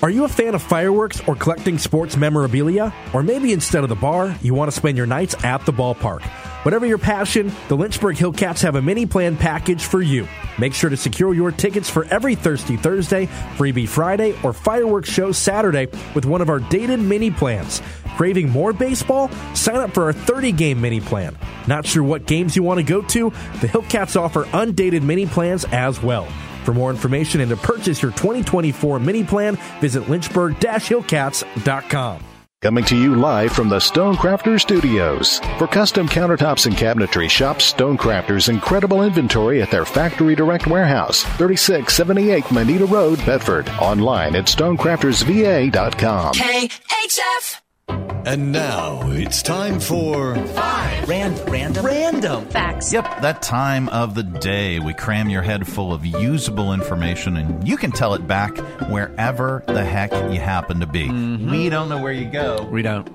[0.00, 2.94] Are you a fan of fireworks or collecting sports memorabilia?
[3.12, 6.22] Or maybe instead of the bar, you want to spend your nights at the ballpark?
[6.64, 10.28] Whatever your passion, the Lynchburg Hillcats have a mini plan package for you.
[10.58, 13.26] Make sure to secure your tickets for every Thirsty Thursday,
[13.56, 17.82] Freebie Friday, or Fireworks Show Saturday with one of our dated mini plans.
[18.16, 19.30] Craving more baseball?
[19.54, 21.36] Sign up for our 30 game mini plan.
[21.66, 23.30] Not sure what games you want to go to?
[23.60, 26.28] The Hillcats offer undated mini plans as well.
[26.68, 32.24] For more information and to purchase your 2024 mini plan, visit lynchburg-hillcats.com.
[32.60, 35.38] Coming to you live from the Stonecrafters Studios.
[35.56, 42.52] For custom countertops and cabinetry, shop Stonecrafters' incredible inventory at their Factory Direct Warehouse, 3678
[42.52, 43.70] Moneta Road, Bedford.
[43.80, 46.34] Online at stonecraftersva.com.
[46.34, 47.62] KHF.
[47.88, 51.08] And now it's time for Five.
[51.08, 51.50] Random.
[51.50, 51.86] Random.
[51.86, 52.44] Random.
[52.46, 52.92] Facts.
[52.92, 57.66] Yep, that time of the day we cram your head full of usable information and
[57.66, 58.56] you can tell it back
[58.90, 61.06] wherever the heck you happen to be.
[61.08, 61.50] Mm-hmm.
[61.50, 62.64] We don't know where you go.
[62.70, 63.08] We don't.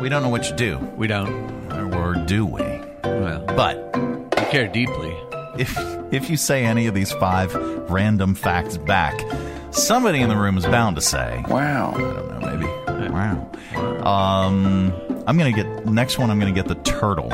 [0.00, 0.78] We don't know what you do.
[0.96, 1.28] We don't.
[1.94, 2.62] Or do we?
[3.04, 5.14] Well, But we care deeply.
[5.58, 5.76] if
[6.12, 7.54] if you say any of these five
[7.90, 9.20] random facts back,
[9.72, 12.87] somebody in the room is bound to say, "Wow." I don't know, maybe.
[13.18, 14.46] Wow.
[14.46, 14.92] Um,
[15.26, 16.30] I'm gonna get next one.
[16.30, 17.28] I'm gonna get the turtle.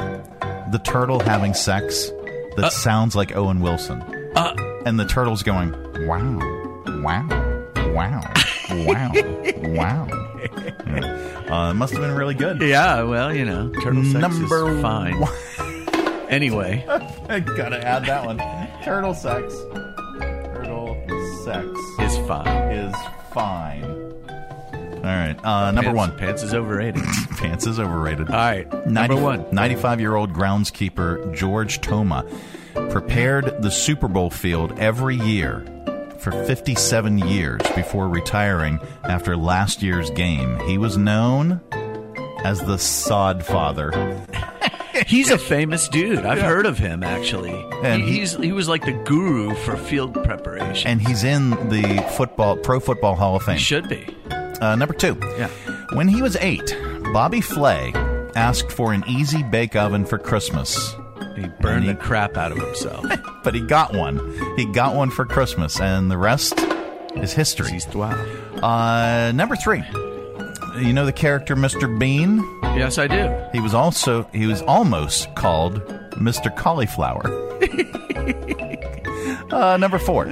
[0.71, 2.11] The turtle having sex
[2.57, 4.03] that sounds like Owen Wilson,
[4.35, 4.55] Uh,
[4.87, 5.73] and the turtle's going,
[6.07, 6.39] "Wow,
[7.03, 7.27] wow,
[7.93, 8.23] wow,
[8.71, 9.13] wow,
[9.75, 10.09] wow."
[10.87, 11.31] Yeah.
[11.51, 12.61] Uh, it must have been really good.
[12.63, 15.23] Yeah, well, you know, turtle sex Number is fine.
[16.29, 16.85] Anyway,
[17.29, 18.39] I gotta add that one.
[18.83, 19.55] Turtle sex.
[20.55, 20.97] Turtle
[21.45, 21.67] sex
[22.01, 22.73] is fine.
[22.73, 22.95] Is
[23.33, 24.04] fine.
[25.05, 25.37] All right.
[25.45, 26.17] Uh, number Pants- one.
[26.19, 27.03] Pants is overrated.
[27.37, 28.29] Pants is overrated.
[28.31, 28.87] All right.
[28.87, 29.45] Number one.
[29.53, 32.25] 95 year old groundskeeper George Toma
[32.91, 35.65] prepared the Super Bowl field every year
[36.19, 40.59] for 57 years before retiring after last year's game.
[40.61, 41.61] He was known
[42.45, 43.93] as the Sod Father.
[45.07, 46.21] He's a famous dude.
[46.21, 46.47] I've Yeah.
[46.47, 47.53] heard of him actually.
[47.83, 50.89] And He- he- he's he was like the guru for field preparation.
[50.89, 53.57] And he's in the football Pro Football Hall of Fame.
[53.57, 54.07] He should be.
[54.65, 55.19] Uh, number two.
[55.37, 55.49] Yeah.
[55.93, 56.75] When he was eight,
[57.13, 57.93] Bobby Flay
[58.35, 60.95] asked for an easy bake oven for Christmas.
[61.37, 63.05] He burned he- the crap out of himself.
[63.45, 64.17] But he got one.
[64.57, 66.59] He got one for Christmas, and the rest
[67.17, 67.79] is history.
[68.63, 69.83] Uh, number three.
[70.79, 71.87] You know the character Mr.
[71.99, 72.39] Bean?
[72.75, 73.37] Yes, I do.
[73.53, 75.75] He was also he was almost called
[76.13, 76.49] Mr.
[76.57, 77.27] Cauliflower.
[79.53, 80.25] uh, number four.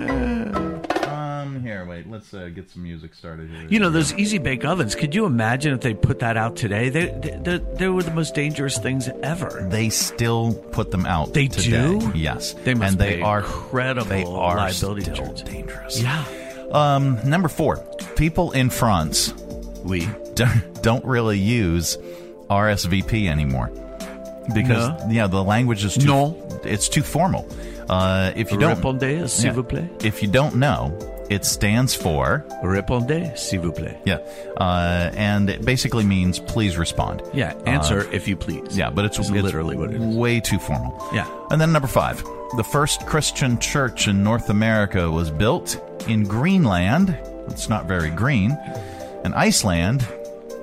[1.83, 2.11] Here, wait.
[2.11, 3.67] Let's uh, get some music started here.
[3.69, 4.95] You know those easy bake ovens.
[4.95, 6.89] Could you imagine if they put that out today?
[6.89, 9.67] They they, they, they were the most dangerous things ever.
[9.71, 11.33] They still put them out.
[11.35, 11.71] They today.
[11.99, 12.13] do?
[12.15, 15.43] Yes, They must and they pay are incredible They are liability still insurance.
[15.43, 16.01] dangerous.
[16.03, 16.25] Yeah.
[16.73, 17.79] Um, number four.
[18.17, 19.33] People in France,
[19.85, 21.99] we don't, don't really use
[22.49, 23.71] RSVP anymore
[24.55, 25.09] because No.
[25.11, 26.07] yeah, the language is too.
[26.07, 26.61] No.
[26.65, 27.49] it's too formal.
[27.89, 29.89] Uh, if you don't Répondez, s'il vous plaît.
[30.05, 30.97] If you don't know,
[31.31, 33.97] it stands for Répondez, s'il vous plaît.
[34.05, 34.19] yeah,
[34.59, 37.23] uh, and it basically means please respond.
[37.33, 38.77] Yeah, answer if you please.
[38.77, 40.17] Yeah, but it's, it's literally what it is.
[40.17, 40.93] Way too formal.
[41.13, 41.27] Yeah.
[41.51, 42.23] And then number five,
[42.57, 45.77] the first Christian church in North America was built
[46.09, 47.17] in Greenland.
[47.49, 48.57] It's not very green.
[49.25, 50.07] And Iceland.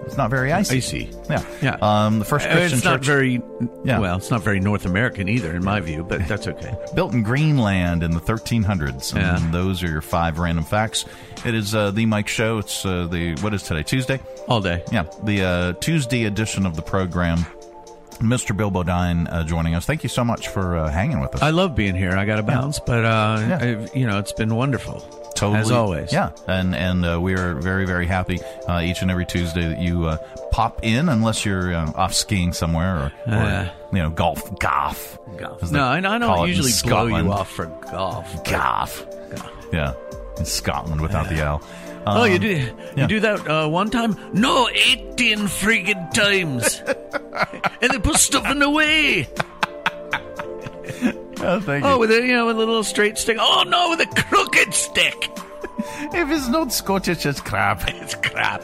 [0.10, 0.78] It's not very icy.
[0.78, 1.10] Icy.
[1.30, 1.43] Yeah.
[1.62, 1.78] Yeah.
[1.82, 3.41] Um, the first Christian it's not church very
[3.84, 3.99] Yeah.
[3.99, 4.18] well.
[4.18, 6.03] It's not very North American either, in my view.
[6.03, 6.76] But that's okay.
[6.95, 9.14] built in Greenland in the 1300s.
[9.14, 9.51] And Yeah.
[9.51, 11.05] those are your five random facts.
[11.45, 12.57] It is uh, the Mike Show.
[12.57, 13.84] It's uh, the what is today?
[13.84, 14.20] Tuesday.
[14.47, 14.84] All day.
[14.91, 17.45] Yeah, the uh, Tuesday edition of the program.
[18.20, 18.57] Mr.
[18.57, 19.86] Bill Bodine uh, joining us.
[19.86, 21.41] Thank you so much for uh, hanging with us.
[21.41, 22.18] I love being here.
[22.18, 23.88] I got to bounce, but uh, Yeah.
[23.93, 25.05] You know, it's been wonderful.
[25.40, 26.12] Totally, as always.
[26.14, 29.80] Yeah, and and uh, we are very very happy uh, each and every Tuesday that
[29.80, 30.18] you uh,
[30.52, 33.70] pop in, unless you're uh, off skiing somewhere or, or Uh.
[33.94, 35.18] you know golf golf.
[35.38, 38.44] they No, I, I don't usually blow you off for golf.
[38.44, 39.06] Golf.
[39.72, 39.94] Yeah,
[40.38, 41.62] in Scotland without the L.
[42.08, 42.72] oh, you Um, do yeah.
[42.96, 44.18] you do that uh, one time?
[44.34, 46.82] No, eighteen friggin' times,
[47.82, 49.28] and they put stuff in the way.
[51.42, 53.38] Oh, thank Oh, with a you know with a little straight stick.
[53.40, 55.30] Oh no, with a crooked stick.
[56.14, 57.84] if it's not Scottish, it's crap.
[57.88, 58.64] It's crap.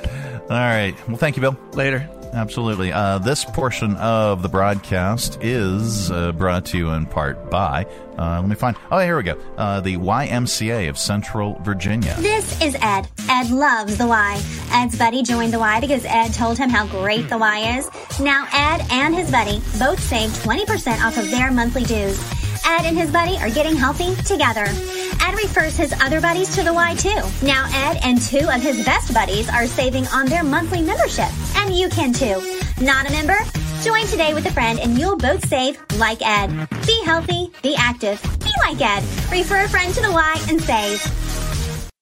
[0.49, 0.93] All right.
[1.07, 1.57] Well, thank you, Bill.
[1.73, 2.09] Later.
[2.33, 2.91] Absolutely.
[2.91, 7.85] Uh, this portion of the broadcast is uh, brought to you in part by,
[8.17, 12.13] uh, let me find, oh, here we go, uh, the YMCA of Central Virginia.
[12.19, 13.07] This is Ed.
[13.29, 14.41] Ed loves the Y.
[14.71, 17.89] Ed's buddy joined the Y because Ed told him how great the Y is.
[18.19, 22.19] Now Ed and his buddy both save 20% off of their monthly dues.
[22.65, 24.65] Ed and his buddy are getting healthy together.
[24.65, 27.21] Ed refers his other buddies to the Y too.
[27.45, 31.29] Now Ed and two of his best buddies are saving on their monthly membership.
[31.57, 32.41] And you can too.
[32.81, 33.37] Not a member?
[33.83, 36.67] Join today with a friend and you'll both save like Ed.
[36.87, 39.03] Be healthy, be active, be like Ed.
[39.31, 41.44] Refer a friend to the Y and save.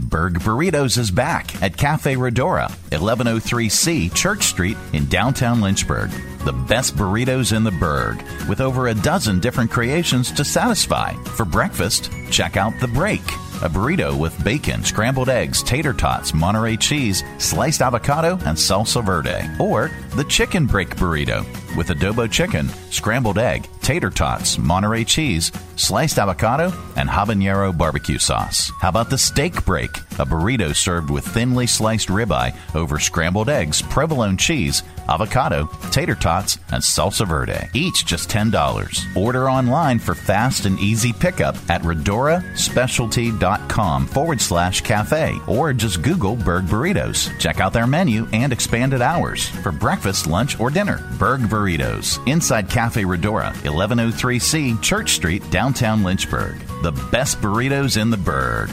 [0.00, 6.10] Berg Burritos is back at Cafe Redora, 1103C Church Street in downtown Lynchburg.
[6.44, 11.12] The best burritos in the Berg, with over a dozen different creations to satisfy.
[11.36, 13.20] For breakfast, check out The Break,
[13.62, 19.48] a burrito with bacon, scrambled eggs, tater tots, Monterey cheese, sliced avocado, and salsa verde.
[19.58, 21.44] Or the Chicken Break Burrito
[21.76, 28.72] with adobo chicken, scrambled egg, tater tots, Monterey cheese, sliced avocado, and habanero barbecue sauce.
[28.80, 33.82] How about the Steak Break, a burrito served with thinly sliced ribeye over scrambled eggs,
[33.82, 37.68] provolone cheese, avocado, tater tots, and salsa verde.
[37.74, 39.16] Each just $10.
[39.16, 46.36] Order online for fast and easy pickup at redoraspecialty.com forward slash cafe or just Google
[46.36, 47.36] Berg Burritos.
[47.38, 50.98] Check out their menu and expanded hours for breakfast, lunch, or dinner.
[51.18, 56.58] Berg Burritos, inside Cafe Redora, 1103C Church Street, downtown Lynchburg.
[56.82, 58.70] The best burritos in the Berg.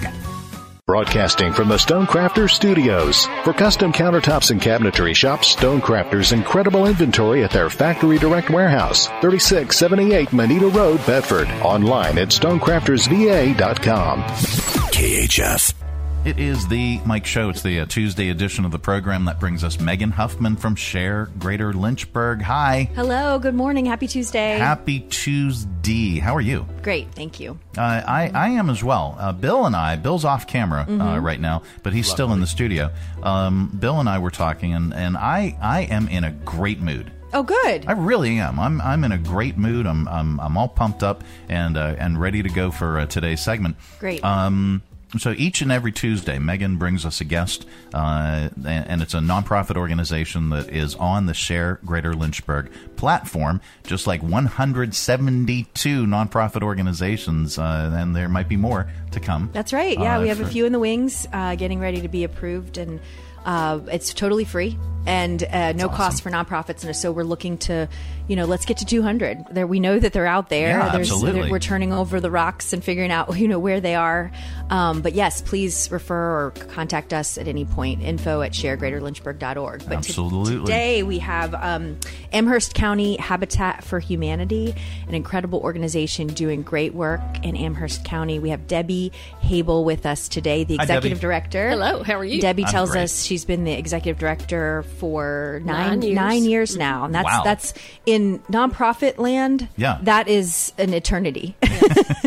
[0.87, 3.25] Broadcasting from the Stonecrafters Studios.
[3.43, 10.31] For custom countertops and cabinetry, shop Stonecrafters' incredible inventory at their Factory Direct Warehouse, 3678
[10.31, 11.49] Moneta Road, Bedford.
[11.61, 14.23] Online at stonecraftersva.com.
[14.23, 15.86] KHF.
[16.27, 17.47] It is the Mike Show.
[17.49, 21.27] It's the uh, Tuesday edition of the program that brings us Megan Huffman from Share
[21.39, 22.41] Greater Lynchburg.
[22.41, 22.89] Hi.
[22.95, 23.85] Hello, good morning.
[23.85, 24.57] Happy Tuesday.
[24.57, 26.19] Happy Tuesday.
[26.19, 26.67] How are you?
[26.83, 27.57] Great, thank you.
[27.77, 29.15] Uh, I, I am as well.
[29.17, 31.23] Uh, Bill and I, Bill's off camera uh, Mhm.
[31.23, 32.91] right now, but he's still in the studio.
[33.23, 37.09] Um, Bill and I were talking, and, and I, I am in a great mood.
[37.31, 37.85] Oh, good.
[37.87, 38.59] I really am.
[38.59, 39.85] I'm I'm in a great mood.
[39.87, 43.39] I'm I'm, I'm all pumped up and uh, and ready to go for uh, today's
[43.41, 43.75] segment.
[43.99, 44.23] Great.
[44.25, 44.81] Um,
[45.21, 49.19] so each and every Tuesday, Megan brings us a guest, uh, and, and it's a
[49.19, 57.57] nonprofit organization that is on the Share Greater Lynchburg platform, just like 172 nonprofit organizations,
[57.57, 59.49] uh, and there might be more to come.
[59.53, 59.97] That's right.
[59.97, 62.77] Yeah, uh, we have a few in the wings uh, getting ready to be approved,
[62.77, 62.99] and
[63.45, 66.83] uh, it's totally free and uh, no cost for nonprofits.
[66.83, 67.87] And so we're looking to,
[68.27, 69.45] you know, let's get to 200.
[69.51, 70.69] There, we know that they're out there.
[70.69, 71.49] Yeah, There's- absolutely.
[71.49, 74.31] We're turning over the rocks and figuring out, you know, where they are.
[74.69, 78.01] Um, but yes, please refer or contact us at any point.
[78.03, 79.79] Info at sharegreaterlynchburg.org.
[79.85, 80.59] But to- Absolutely.
[80.59, 81.97] today we have um,
[82.33, 84.75] Amherst County Habitat for Humanity,
[85.07, 88.39] an incredible organization doing great work in Amherst County.
[88.39, 89.11] We have Debbie
[89.41, 91.19] Habel with us today, the executive Debbie.
[91.21, 91.69] director.
[91.69, 92.41] Hello, how are you?
[92.41, 93.03] Debbie I'm tells great.
[93.03, 96.15] us she's been the executive director for nine Nine years.
[96.15, 97.41] nine years now, and that's Wow.
[97.45, 97.73] that's
[98.05, 99.67] in nonprofit land.
[99.77, 99.99] Yeah.
[100.03, 101.55] that is an eternity.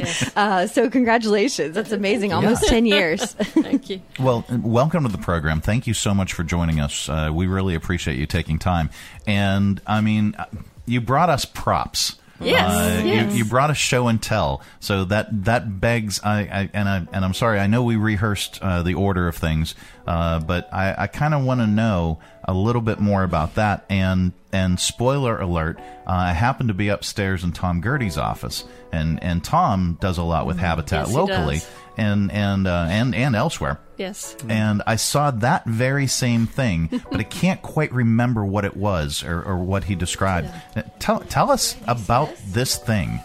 [0.37, 2.33] uh, so congratulations, that's amazing.
[2.33, 2.69] Almost Yeah.
[2.71, 3.33] ten years.
[3.35, 4.01] Thank you.
[4.19, 5.61] Well, welcome to the program.
[5.61, 7.09] Thank you so much for joining us.
[7.09, 8.91] Uh, we really appreciate you taking time.
[9.27, 10.47] And I mean, uh,
[10.87, 12.17] you brought us props.
[12.43, 13.33] Yes, Uh, yes.
[13.33, 16.21] You, you brought a show and tell, so that that begs.
[16.25, 17.59] I, I and I and I'm sorry.
[17.61, 19.75] I know we rehearsed uh, the order of things,
[20.11, 23.85] uh, but I, I kind of want to know a little bit more about that.
[23.89, 29.23] And and spoiler alert, uh, I happen to be upstairs in Tom Gertie's office, and
[29.23, 31.17] and Tom does a lot with Habitat Mm-hmm.
[31.17, 31.61] Yes, he locally,
[31.97, 33.79] and and uh, and and elsewhere.
[33.99, 34.35] Yes.
[34.49, 39.23] And I saw that very same thing, but I can't quite remember what it was
[39.23, 40.49] or, or what he described.
[40.75, 43.21] Uh, Tell, tell us about this thing.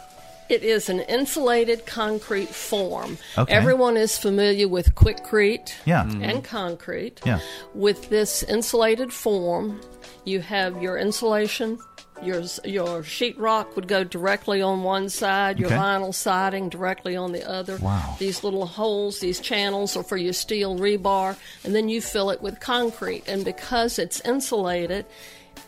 [0.47, 3.17] It is an insulated concrete form.
[3.37, 3.51] Okay.
[3.51, 6.03] Everyone is familiar with Quikrete Yeah.
[6.03, 6.39] and mm-hmm.
[6.41, 7.21] concrete.
[7.25, 7.39] Yeah.
[7.73, 9.81] With this insulated form,
[10.23, 11.79] you have your insulation.
[12.23, 15.59] Your your sheetrock would go directly on one side.
[15.59, 15.77] Your Okay.
[15.77, 17.75] vinyl siding directly on the other.
[17.77, 18.15] Wow.
[18.19, 21.35] These little holes, these channels, are for your steel rebar,
[21.65, 23.23] and then you fill it with concrete.
[23.27, 25.05] And because it's insulated,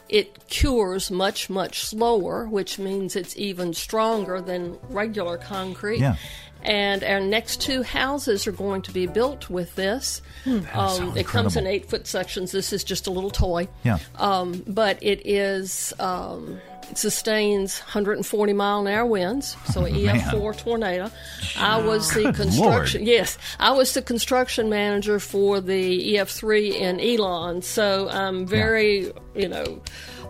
[0.10, 6.00] it cures much much slower, which means it's even stronger than regular concrete.
[6.00, 6.16] Yeah.
[6.68, 10.22] And our next two houses are going to be built with this.
[10.44, 10.60] Hmm.
[10.76, 12.52] So it comes in eight foot sections.
[12.52, 13.70] This is just a little toy.
[13.84, 14.00] Yeah.
[14.18, 16.60] Um, but it is um,
[16.92, 21.10] it sustains 140 mile an hour winds, so an EF4 tornado.
[21.58, 23.02] I was the Good construction.
[23.02, 23.08] Lord.
[23.08, 29.48] Yes, I was the construction manager for the EF3 in Elon, so I'm very you
[29.48, 29.82] know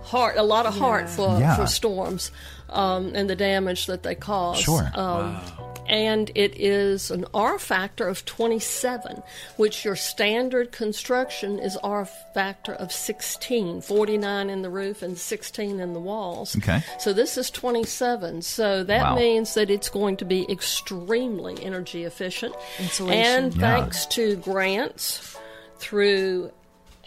[0.03, 1.55] heart a lot of heart for Yeah.
[1.55, 2.31] for storms
[2.69, 4.59] um, and the damage that they cause.
[4.59, 4.89] Sure.
[4.93, 5.41] Um,
[5.87, 9.23] And it is an R factor of 27,
[9.55, 15.79] which your standard construction is R factor of 16, 49 in the roof and 16
[15.79, 16.57] in the walls.
[16.57, 16.83] Okay.
[16.99, 18.41] So this is 27.
[18.41, 19.15] So that Wow.
[19.15, 22.53] means that it's going to be extremely energy efficient.
[22.79, 23.45] Insulation.
[23.45, 23.61] And Yeah.
[23.79, 25.37] thanks to grants
[25.79, 26.51] through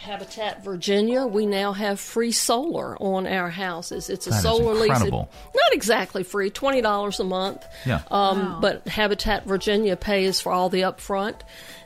[0.00, 4.08] Habitat Virginia, we now have free solar on our houses.
[4.08, 4.84] It's a That is solar lease.
[4.90, 5.28] incredible.
[5.54, 7.64] Not exactly free, twenty dollars a month.
[7.84, 8.00] Yeah.
[8.10, 11.34] Um, But Habitat Virginia pays for all the upfront,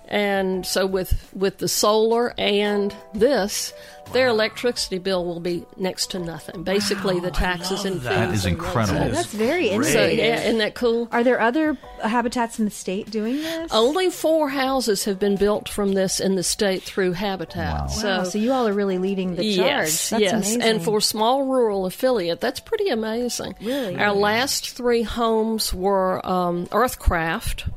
[0.07, 3.73] And so with with the solar and this,
[4.13, 6.63] their electricity bill will be next to nothing.
[6.63, 8.05] Basically, the taxes and fees.
[8.05, 8.99] That is incredible.
[8.99, 9.15] that's it.
[9.15, 11.09] That's very So, yeah, isn't that cool?
[11.11, 13.73] Are there other habitats in the state doing this?
[13.73, 17.91] Only four houses have been built from this in the state through Habitat.
[17.91, 19.67] So, Wow, so you all are really leading the charge.
[19.67, 20.63] Yes, That's yes, amazing.
[20.63, 23.55] and for a small rural affiliate, that's pretty amazing.
[23.63, 23.97] Really?
[23.97, 27.73] our last three homes were um, Earthcraft,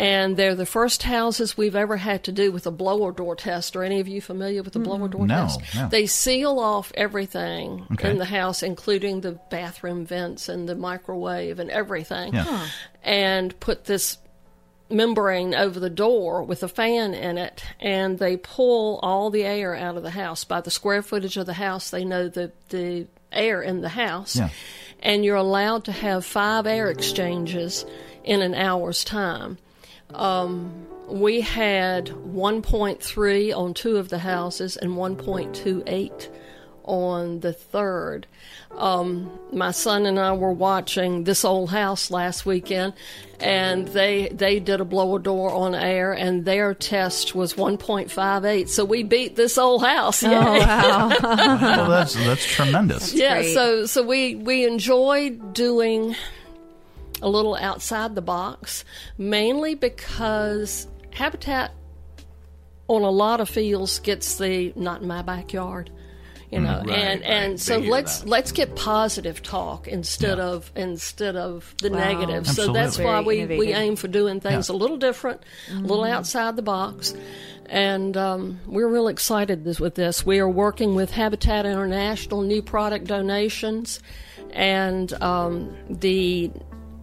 [0.00, 3.76] and they're the first houses we've ever had to do with a blower door test.
[3.76, 5.60] Are any of you familiar with the blower door No, test?
[5.74, 5.88] no.
[5.88, 8.10] They seal off everything Okay.
[8.10, 12.44] in the house, including the bathroom vents and the microwave and everything, Yeah.
[12.44, 12.66] Huh.
[13.04, 14.16] and put this
[14.88, 19.74] membrane over the door with a fan in it, and they pull all the air
[19.74, 20.44] out of the house.
[20.44, 24.34] By the square footage of the house, they know the, the air in the house.
[24.36, 24.48] Yeah.
[25.00, 27.84] And you're allowed to have five air exchanges
[28.24, 29.58] in an hour's time.
[30.14, 36.28] Um, we had 1.3 on two of the houses and 1.28
[36.84, 38.26] on the third.
[38.76, 42.94] Um, my son and I were watching This Old House last weekend,
[43.38, 48.68] and they they did a blower door on air, and their test was 1.58.
[48.68, 50.22] So we beat This Old House.
[50.22, 51.08] Oh, wow.
[51.22, 53.12] well, that's that's tremendous.
[53.12, 53.40] yeah.
[53.40, 53.54] great.
[53.54, 56.16] So so we we enjoy doing
[57.22, 58.84] a little outside the box,
[59.18, 61.72] mainly because Habitat
[62.88, 65.90] on a lot of fields gets the not in my backyard.
[66.50, 67.30] You know, Mm, right, and right.
[67.30, 68.28] and They so let's that.
[68.28, 71.98] let's get positive talk instead of instead of the Wow.
[71.98, 72.48] negative.
[72.48, 73.04] So that's Absolutely.
[73.04, 74.74] why Very we, we aim for doing things Yeah.
[74.74, 75.42] a little different,
[75.72, 77.14] a little outside the box.
[77.66, 80.26] And um, we're real excited this, with this.
[80.26, 84.00] We are working with Habitat International, new product donations,
[84.52, 86.50] and um, the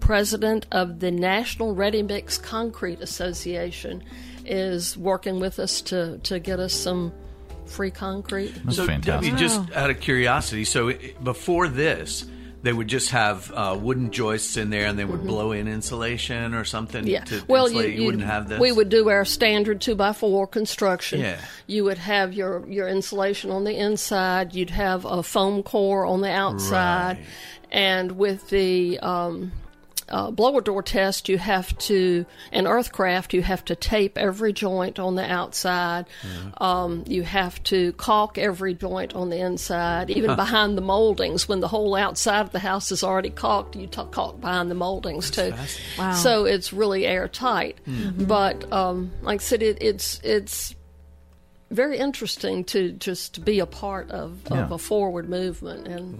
[0.07, 4.01] president of the National Ready Mix Concrete Association
[4.45, 7.11] is working with us to, to get us some
[7.65, 8.53] free concrete.
[8.63, 9.33] That's so, fantastic.
[9.33, 12.25] Debbie, just out of curiosity, so before this,
[12.63, 16.53] they would just have uh, wooden joists in there, and they would blow in insulation
[16.53, 17.01] or something.
[17.01, 17.11] Mm-hmm.
[17.11, 17.23] Yeah.
[17.25, 17.95] To well, you, insulate.
[17.95, 18.61] you, you- wouldn't have this.
[18.61, 21.19] We would do our standard two by four construction.
[21.19, 21.41] Yeah.
[21.67, 24.55] You would have your your insulation on the inside.
[24.55, 27.25] You'd have a foam core on the outside, Right.
[27.73, 29.51] and with the um,
[30.09, 34.99] uh, blower door test, you have to, and Earthcraft, you have to tape every joint
[34.99, 36.05] on the outside.
[36.57, 41.47] Um, you have to caulk every joint on the inside, even behind the moldings.
[41.47, 44.75] When the whole outside of the house is already caulked, you t- caulk behind the
[44.75, 45.53] moldings too.
[45.97, 46.13] Wow.
[46.13, 47.77] So it's really airtight.
[48.17, 50.75] But um, like I said, it, it's it's
[51.69, 54.67] very interesting to just be a part of, of Yeah.
[54.71, 56.19] a forward movement and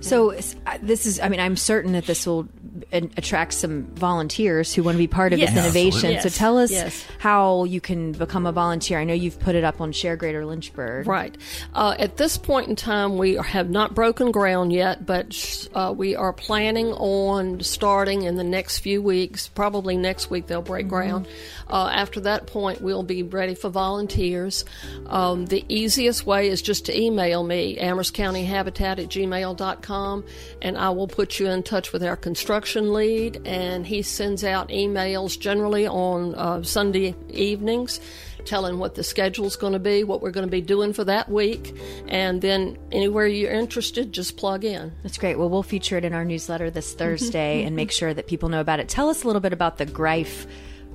[0.00, 0.42] So uh,
[0.82, 2.48] this is, I mean, I'm certain that this will
[2.92, 5.54] attract some volunteers who want to be part of Yes.
[5.54, 6.10] this innovation.
[6.10, 6.30] Absolutely.
[6.30, 7.04] So tell us Yes.
[7.18, 8.98] how you can become a volunteer.
[8.98, 11.06] I know you've put it up on Share Greater Lynchburg.
[11.06, 11.36] Right.
[11.74, 16.14] Uh, at this point in time, we have not broken ground yet, but uh, we
[16.16, 19.48] are planning on starting in the next few weeks.
[19.48, 21.26] Probably next week they'll break ground.
[21.70, 24.64] Uh, after that point, we'll be ready for volunteers.
[25.06, 30.24] Um, the easiest way is just to email me, Amherst County Habitat at gmail.com,
[30.62, 34.68] and I will put you in touch with our construction lead, and he sends out
[34.68, 38.00] emails generally on uh, Sunday evenings
[38.44, 41.28] telling what the schedule's going to be, what we're going to be doing for that
[41.28, 41.74] week,
[42.08, 44.92] and then anywhere you're interested, just plug in.
[45.02, 45.38] That's great.
[45.38, 48.60] Well, we'll feature it in our newsletter this Thursday and make sure that people know
[48.60, 48.88] about it.
[48.88, 50.46] Tell us a little bit about the Greif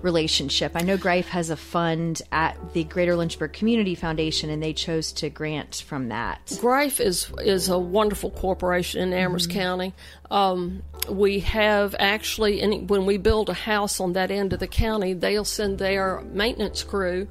[0.02, 0.74] relationship.
[0.76, 5.12] I know Greif has a fund at the Greater Lynchburg Community Foundation, and they chose
[5.14, 6.58] to grant from that.
[6.62, 9.94] Greif is is a wonderful corporation in Amherst County.
[10.30, 14.68] Um, we have actually, any, when we build a house on that end of the
[14.68, 17.28] county, they'll send their maintenance crew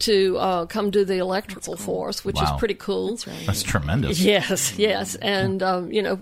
[0.00, 2.42] to uh, come do the electrical for us, which Wow.
[2.54, 3.16] is pretty cool.
[3.46, 4.20] That's tremendous.
[4.20, 6.20] Yes, yes, and um, you know.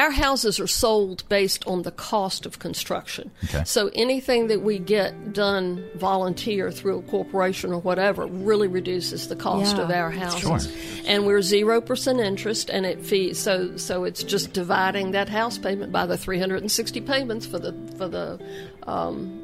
[0.00, 3.30] Our houses are sold based on the cost of construction.
[3.44, 3.64] Okay.
[3.64, 9.36] So anything that we get done volunteer through a corporation or whatever really reduces the
[9.36, 9.82] cost Yeah.
[9.84, 10.40] of our houses.
[10.40, 10.58] Sure.
[11.06, 13.38] And we're zero percent interest, and it fees.
[13.38, 18.08] So so it's just dividing that house payment by the 360 payments for the for
[18.08, 18.38] the
[18.86, 19.42] um,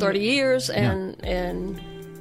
[0.00, 1.80] 30 years, and and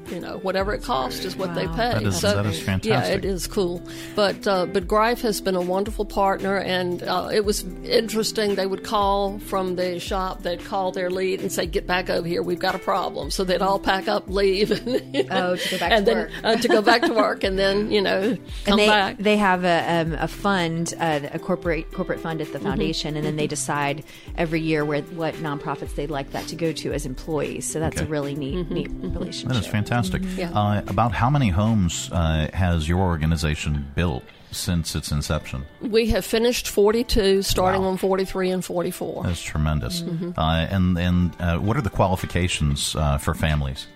[0.09, 1.93] you know, whatever it costs is what they pay.
[1.93, 3.81] That is- that is Yeah, it is cool.
[4.15, 8.55] But uh, but Greif has been a wonderful partner, and uh, it was interesting.
[8.55, 10.43] They would call from the shop.
[10.43, 12.41] They'd call their lead and say, "Get back over here.
[12.43, 15.69] We've got a problem." So they'd all pack up, leave, and, you know, Oh, to
[15.71, 16.31] go back and to then work.
[16.43, 18.35] Uh, to go back to work, and then you know
[18.65, 19.17] come and they, back.
[19.17, 22.63] they have a, um, a fund, uh, a corporate corporate fund at the Mhm.
[22.63, 24.03] foundation, and then they decide
[24.37, 27.69] every year where what nonprofits they'd like that to go to as employees.
[27.69, 28.05] So that's Okay.
[28.05, 29.49] a really neat neat relationship.
[29.49, 29.92] That is fantastic.
[30.01, 30.37] Mhm.
[30.37, 30.51] Yeah.
[30.51, 35.65] Uh, about how many homes uh, has your organization built since its inception?
[35.81, 39.23] We have finished 42, starting on 43 and 44.
[39.23, 40.01] That's tremendous.
[40.01, 40.33] Mhm.
[40.37, 43.87] Uh, and and uh, what are the qualifications uh, for families?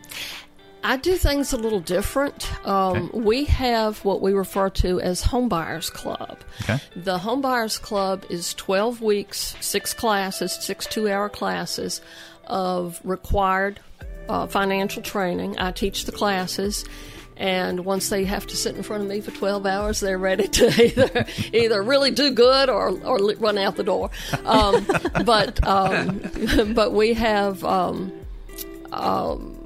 [0.83, 2.49] I do things a little different.
[2.65, 6.37] Um, We have what we refer to as Homebuyers Club.
[6.61, 6.79] Okay.
[6.95, 11.99] The Homebuyers Club is 12 weeks, six classes, six two hour classes
[12.45, 13.79] of required
[14.29, 15.55] uh, financial training.
[15.59, 16.85] I teach the classes.
[17.39, 20.47] And once they have to sit in front of me for 12 hours, they're ready
[20.47, 24.09] to either either really do good or, or run out the door.
[24.43, 24.85] Um,
[25.25, 26.19] but um,
[26.73, 28.11] but we have um,
[28.91, 29.56] um,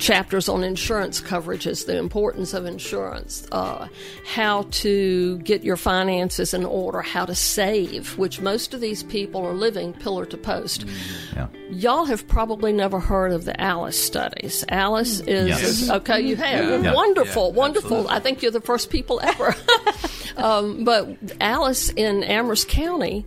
[0.00, 3.86] chapters on insurance coverages, the importance of insurance, uh,
[4.24, 9.44] how to get your finances in order, how to save, which most of these people
[9.46, 10.86] are living pillar to post.
[11.34, 11.48] Yeah.
[11.70, 14.64] Y'all have probably never heard of the Alice studies.
[14.70, 15.90] Alice is Yes.
[15.90, 16.20] okay.
[16.20, 16.80] You have Yeah.
[16.80, 16.94] Yeah.
[16.94, 18.08] wonderful, Yeah, wonderful.
[18.08, 19.54] I think you're the first people ever.
[20.38, 21.08] um, but
[21.40, 23.26] Alice in Amherst County.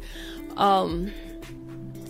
[0.58, 1.12] Um,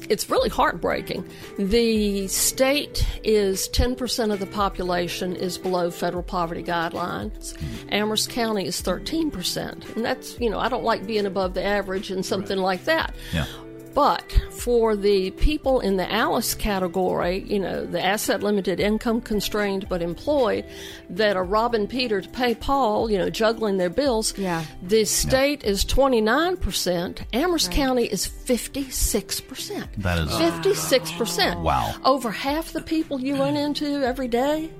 [0.09, 1.27] it's really heartbreaking.
[1.57, 7.57] The state is 10% of the population is below federal poverty guidelines.
[7.57, 7.93] Hmm.
[7.93, 9.95] Amherst County is 13%.
[9.95, 13.15] And that's, you know, I don't like being above the average and something like that.
[13.33, 13.45] Yeah.
[13.93, 19.87] But for the people in the Alice category, you know, the asset limited, income constrained,
[19.87, 20.65] but employed,
[21.09, 24.65] that are robbing Peter to pay Paul, you know, juggling their bills, yeah.
[24.81, 29.87] the state is 29%, Amherst County is 56%.
[29.97, 31.61] That is 56%.
[31.61, 31.95] Wow.
[32.03, 33.65] Over half the people you run mm.
[33.65, 34.71] into every day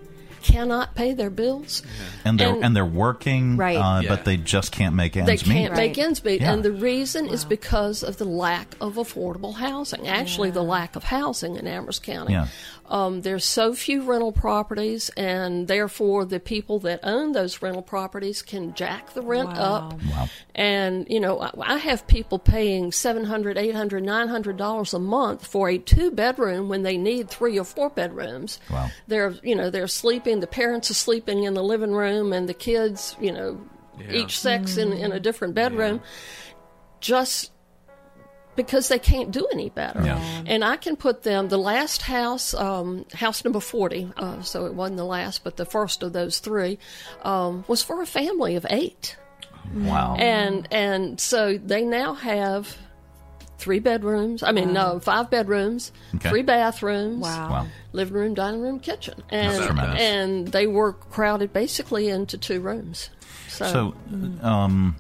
[0.44, 1.82] cannot pay their bills.
[2.24, 3.78] And they're And- and, they're working, Right.
[3.78, 4.10] uh, Yeah.
[4.10, 5.58] but they just can't make ends They meet.
[5.62, 6.54] can't make ends meet, Yeah.
[6.54, 10.08] and the reason is because of the lack of affordable housing.
[10.08, 12.38] Actually, the lack of housing in Amherst County.
[12.94, 13.06] Yeah.
[13.06, 18.42] Um, there's so few rental properties, and therefore the people that own those rental properties
[18.42, 19.94] can jack the rent up.
[20.12, 20.28] Wow.
[20.54, 24.94] And you know, I, I have people paying seven hundred, eight hundred, nine hundred dollars
[24.94, 28.60] a month for a two bedroom when they need three or four bedrooms.
[28.70, 28.90] Wow.
[29.08, 30.40] They're you know they're sleeping.
[30.40, 33.60] The parents are sleeping in the living room, and the kids, you know,
[34.00, 34.12] Yeah.
[34.12, 36.02] each sex in in a different bedroom.
[37.00, 37.52] Just
[38.56, 40.02] because they can't do any better.
[40.04, 40.44] Yeah.
[40.46, 44.74] And I can put them, the last house, um, house number 40, uh, so it
[44.74, 46.78] wasn't the last, but the first of those three,
[47.24, 49.18] um, was for a family of eight.
[49.74, 50.16] Wow.
[50.20, 52.78] And, and so they now have
[53.58, 56.30] three bedrooms, I mean, no, five bedrooms, Okay.
[56.30, 57.22] three bathrooms.
[57.22, 57.50] Wow.
[57.50, 57.68] Wow.
[57.94, 59.24] Living room, dining room, kitchen.
[59.30, 63.10] And, and they were crowded basically into two rooms.
[63.48, 63.96] So, So,
[64.46, 64.98] um,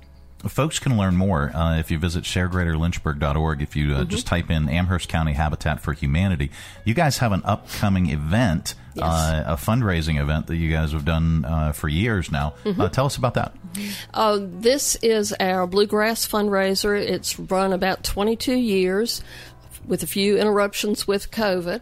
[0.47, 3.61] folks can learn more uh, if you visit sharegreaterlynchburg.org.
[3.61, 4.09] If you uh, Mm-hmm.
[4.09, 6.51] just type in Amherst County Habitat for Humanity,
[6.83, 11.45] you guys have an upcoming event, uh, a fundraising event that you guys have done
[11.45, 12.53] uh, for years now.
[12.65, 12.81] Mm-hmm.
[12.81, 13.53] Uh, tell us about that.
[14.13, 16.99] Uh, this is our bluegrass fundraiser.
[16.99, 19.23] It's run about 22 years
[19.85, 21.81] with a few interruptions with COVID,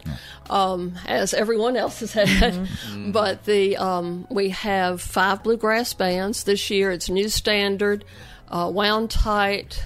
[0.49, 2.67] um, as everyone else has had.
[3.11, 6.91] but the um, we have five bluegrass bands this year.
[6.91, 8.03] It's New Standard,
[8.51, 9.83] uh, Wound Tight,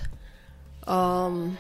[0.88, 1.58] um,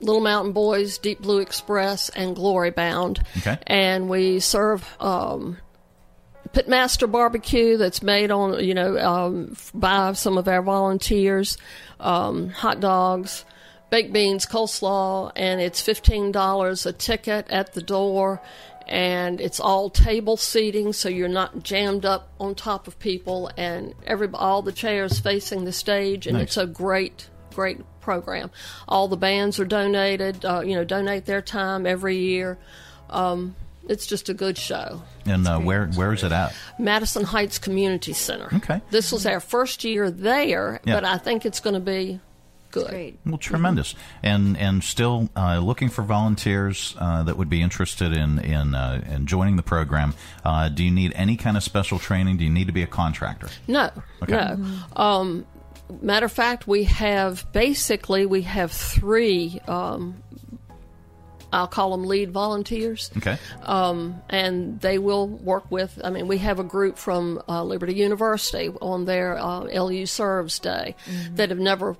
[0.00, 3.20] Little Mountain Boys, Deep Blue Express, and Glory Bound.
[3.38, 3.58] Okay.
[3.66, 5.56] And we serve um,
[6.52, 11.58] Pitmaster barbecue that's made on, you know, um, by some of our volunteers,
[11.98, 13.44] um, hot dogs,
[13.90, 18.42] baked beans, coleslaw, and it's $15 a ticket at the door.
[18.86, 23.94] And it's all table seating, so you're not jammed up on top of people, and
[24.06, 26.48] every all the chairs facing the stage, and Nice.
[26.48, 28.50] it's a great, great program.
[28.86, 32.58] All the bands are donated, uh, you know, donate their time every year.
[33.08, 33.56] Um,
[33.88, 35.02] it's just a good show.
[35.26, 36.54] And uh, where where is it at?
[36.78, 38.48] Madison Heights Community Center.
[38.54, 38.80] Okay.
[38.90, 40.94] This was our first year there, Yeah.
[40.94, 42.20] but I think it's going to be
[42.74, 43.18] good.
[43.24, 48.38] Well, tremendous, and and still uh, looking for volunteers uh, that would be interested in
[48.38, 50.14] in uh, in joining the program.
[50.44, 52.36] Uh, do you need any kind of special training?
[52.36, 53.48] Do you need to be a contractor?
[53.68, 53.90] No,
[54.22, 54.32] Okay.
[54.32, 54.56] no.
[54.96, 55.46] Um,
[56.02, 59.60] matter of fact, we have basically we have three.
[59.66, 60.16] Um,
[61.52, 63.12] I'll call them lead volunteers.
[63.16, 63.38] Okay.
[63.62, 66.00] Um, and they will work with.
[66.02, 70.58] I mean, we have a group from uh, Liberty University on their uh, LU Serves
[70.58, 70.96] Day
[71.34, 71.96] that have never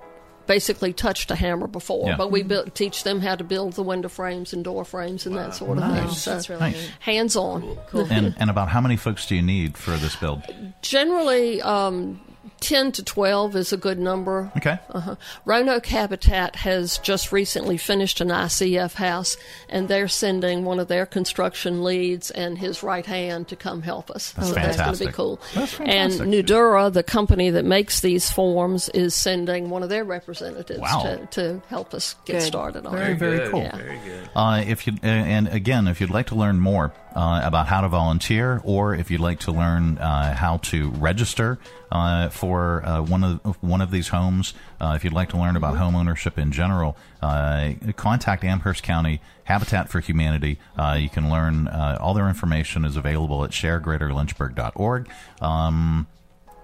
[0.47, 2.17] basically touched a hammer before, Yeah.
[2.17, 5.35] but we build, teach them how to build the window frames and door frames and
[5.37, 6.09] that sort of thing.
[6.09, 6.87] So That's really Nice.
[6.99, 7.77] hands on.
[7.93, 10.41] And and about how many folks do you need for this build?
[10.81, 12.19] Generally, um,
[12.65, 14.51] 10 to 12 is a good number.
[14.57, 14.79] Okay.
[14.89, 15.15] Uh-huh.
[15.45, 19.37] Roanoke Habitat has just recently finished an ICF house,
[19.69, 24.09] and they're sending one of their construction leads and his right hand to come help
[24.09, 24.31] us.
[24.33, 25.13] That's so that's going to be fantastic.
[25.13, 25.39] cool.
[25.53, 26.27] That's and fantastic.
[26.27, 31.03] Nudura, the company that makes these forms, is sending one of their representatives Wow.
[31.03, 32.41] to, to help us get Good.
[32.43, 33.17] started on Very, it.
[33.19, 33.61] very cool.
[33.61, 33.75] Yeah.
[33.77, 34.29] Very good.
[34.35, 37.81] Uh, if you uh, and again, if you'd like to learn more uh, about how
[37.81, 41.57] to volunteer, or if you'd like to learn uh, how to register
[41.91, 45.55] uh, for uh, one of one of these homes, uh, if you'd like to learn
[45.55, 50.59] about home ownership in general, uh, contact Amherst County Habitat for Humanity.
[50.77, 55.09] Uh, you can learn uh, all their information is available at sharegreaterlynchburg.org.
[55.39, 56.07] Um,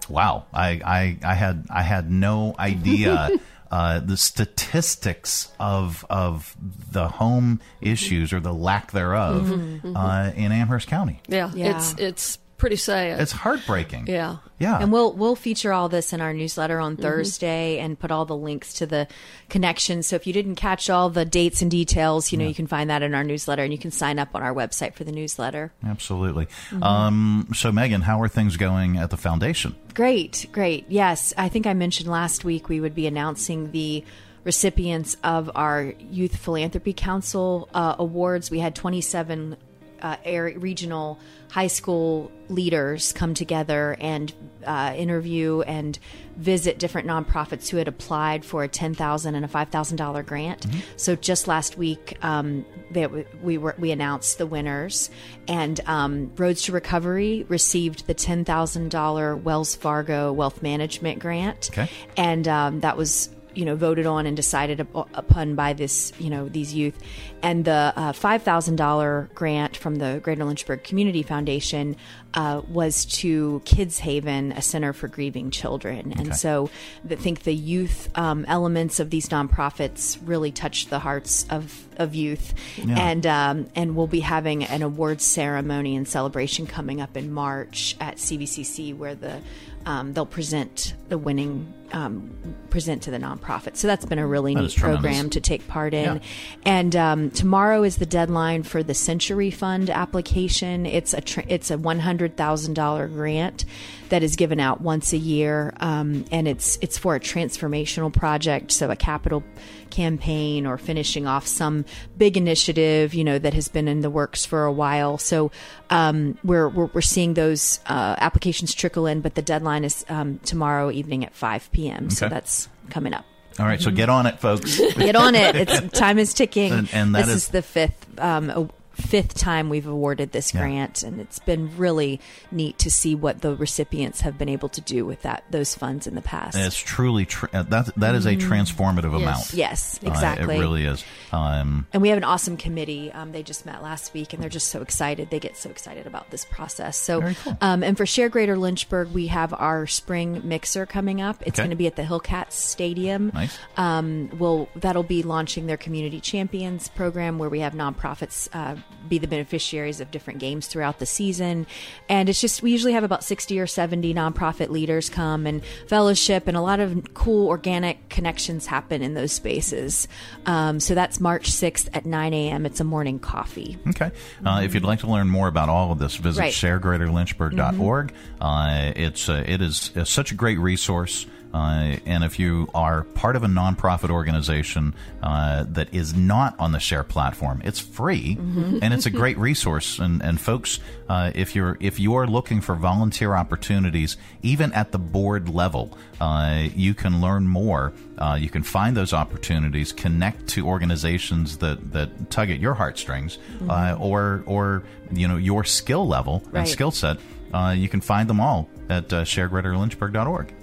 [0.09, 3.29] wow, I, I I had I had no idea.
[3.72, 6.55] Uh, the statistics of of
[6.91, 9.93] the home issues or the lack thereof Mhm, mhm.
[9.95, 11.22] Uh, in Amherst County.
[11.30, 11.78] Yeah, Yeah.
[11.78, 13.20] it's it's pretty sad.
[13.20, 14.05] It's heartbreaking.
[14.07, 14.38] Yeah.
[14.59, 14.78] Yeah.
[14.80, 17.01] And we'll we'll feature all this in our newsletter on Mhm.
[17.01, 19.07] Thursday and put all the links to the
[19.49, 20.07] connections.
[20.07, 22.89] So if you didn't catch all the dates and details, you know, you can find
[22.89, 25.74] that in our newsletter and you can sign up on our website for the newsletter.
[25.86, 26.47] Absolutely.
[26.70, 26.84] Mhm.
[26.84, 29.76] Um, so, Megan, how are things going at the foundation?
[29.93, 30.86] Great, great.
[30.88, 34.05] Yes, I think I mentioned last week we would be announcing the
[34.43, 38.49] recipients of our Youth Philanthropy Council uh, awards.
[38.49, 39.57] We had 27
[40.01, 44.33] uh, area, regional high school leaders come together and
[44.65, 45.99] uh, interview and
[46.37, 50.23] visit different nonprofits who had applied for a ten thousand and a five thousand dollar
[50.23, 50.65] grant.
[50.95, 55.09] So just last week, um, they, we were we announced the winners,
[55.47, 61.69] and um, Roads to Recovery received the ten thousand dollar Wells Fargo Wealth Management grant,
[61.73, 61.89] Okay.
[62.15, 66.47] and um, that was you know voted on and decided upon by this you know
[66.49, 66.97] these youth
[67.43, 71.95] and the uh, $5000 grant from the greater lynchburg community foundation
[72.33, 76.31] uh, was to kids haven a center for grieving children and Okay.
[76.37, 76.69] so
[77.09, 82.15] I think the youth um, elements of these nonprofits really touched the hearts of, of
[82.15, 82.95] youth Yeah.
[82.99, 87.95] and um, and we'll be having an awards ceremony and celebration coming up in march
[87.99, 89.41] at cvcc where the
[89.86, 92.32] um, they'll present the winning um,
[92.69, 93.75] present to the nonprofit.
[93.75, 96.15] So that's been a really That neat program to take part in.
[96.15, 96.19] Yeah.
[96.65, 100.86] And um, tomorrow is the deadline for the Century Fund application.
[100.86, 103.65] It's a tr- it's a one hundred thousand dollar grant
[104.12, 108.72] that is given out once a year, um, and it's it's for a transformational project,
[108.72, 109.43] so a capital
[109.89, 111.84] campaign or finishing off some
[112.18, 115.18] big initiative, you know, that has been in the works for a while.
[115.18, 115.51] So
[115.89, 120.39] um, we're, we're we're seeing those uh, applications trickle in, but the deadline is um,
[120.39, 122.09] tomorrow evening at five p.m.
[122.09, 123.26] So that's coming up.
[123.59, 124.78] All right, so get on it, folks.
[124.78, 125.55] Get on it.
[125.55, 126.72] It's time is ticking.
[126.82, 128.70] And- and that this is- is, the fifth um,
[129.01, 130.61] fifth time we've awarded this Yeah.
[130.61, 132.19] grant, and it's been really
[132.51, 136.07] neat to see what the recipients have been able to do with that those funds
[136.07, 136.57] in the past.
[136.57, 138.41] It's truly tr- uh, that that is a Mhm.
[138.41, 139.21] transformative Yes.
[139.21, 139.53] amount.
[139.53, 140.55] Yes, Uh, exactly.
[140.55, 141.03] it really is.
[141.31, 143.11] Um, And we have an awesome committee.
[143.11, 145.29] Um, they just met last week, and they're just so excited.
[145.29, 146.97] They get so excited about this process.
[146.97, 151.37] So, um, and for Share Greater Lynchburg, we have our spring mixer coming up.
[151.41, 151.63] It's Okay.
[151.63, 153.31] going to be at the Hillcats Stadium.
[153.33, 153.57] Nice.
[153.77, 158.75] Um, we'll that'll be launching their community champions program, where we have nonprofits uh,
[159.07, 161.67] be the beneficiaries of different games throughout the season.
[162.07, 166.47] And it's just we usually have about sixty or seventy nonprofit leaders come and fellowship,
[166.47, 170.07] and a lot of cool organic connections happen in those spaces.
[170.45, 172.65] Um, so that's March sixth at nine a.m.
[172.65, 173.77] It's a morning coffee.
[173.89, 174.11] Okay.
[174.45, 176.53] Uh, if you'd like to learn more about all of this, visit Right.
[176.53, 178.13] sharegreaterlynchburg.org.
[178.39, 181.25] Uh, it's uh, it is uh, such a great resource.
[181.53, 186.71] Uh, and if you are part of a nonprofit organization uh, that is not on
[186.71, 188.79] the Share platform, it's free Mhm.
[188.81, 189.99] and it's a great resource.
[189.99, 190.79] And, and folks,
[191.09, 195.97] uh, if you're if you are looking for volunteer opportunities, even at the board level,
[196.21, 197.91] uh, you can learn more.
[198.17, 203.37] Uh, you can find those opportunities, connect to organizations that, that tug at your heartstrings,
[203.67, 203.99] uh, Mhm.
[203.99, 206.59] or or you know your skill level Right.
[206.61, 207.17] and skill set.
[207.53, 210.53] Uh, you can find them all at uh, sharegreaterlynchburg.org.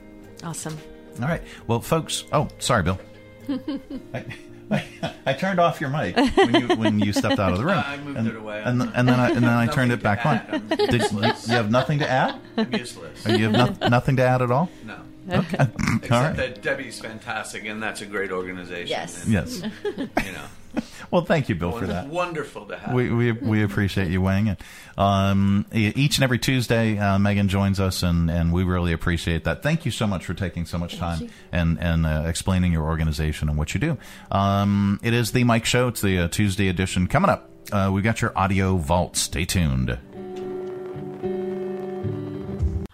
[0.44, 0.76] Awesome.
[1.20, 1.42] All right.
[1.66, 2.24] Well, folks.
[2.32, 2.98] Oh, sorry, Bill.
[5.26, 7.78] I turned off your mic when you, when you stepped out of the room.
[7.86, 8.62] I moved and, it away.
[8.62, 10.68] and, and then I, and then I turned it back to on.
[10.68, 12.38] Did, you, you have nothing to add?
[12.56, 13.26] I'm useless.
[13.26, 14.68] Or you have no, nothing to add at all?
[14.84, 14.98] No.
[15.42, 16.36] Except All right.
[16.36, 18.88] that Debbie's fantastic, and that's a great organization.
[18.88, 19.24] Yes.
[19.24, 19.62] And, Yes.
[19.96, 20.44] You know,
[21.10, 22.08] Well, thank you, Bill, for that.
[22.08, 22.94] wonderful to have.
[22.94, 24.56] We, we we appreciate you weighing in.
[24.96, 29.62] Um, each and every Tuesday, uh, Megan joins us, and, and we really appreciate that.
[29.62, 33.48] Thank you so much for taking so much time and and uh, explaining your organization
[33.48, 33.98] and what you do.
[34.30, 35.88] Um, it is the Mike Show.
[35.88, 37.50] It's the uh, Tuesday edition coming up.
[37.72, 39.16] Uh, we've got your audio vault.
[39.16, 39.98] Stay tuned.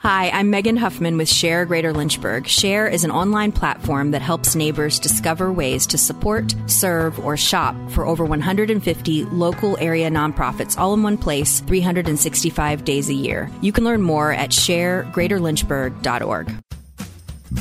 [0.05, 2.47] Hi, I'm Megan Huffman with Share Greater Lynchburg.
[2.47, 7.74] Share is an online platform that helps neighbors discover ways to support, serve, or shop
[7.89, 13.51] for over 150 local area nonprofits all in one place 365 days a year.
[13.62, 16.52] You can learn more at sharegreaterlynchburg.org.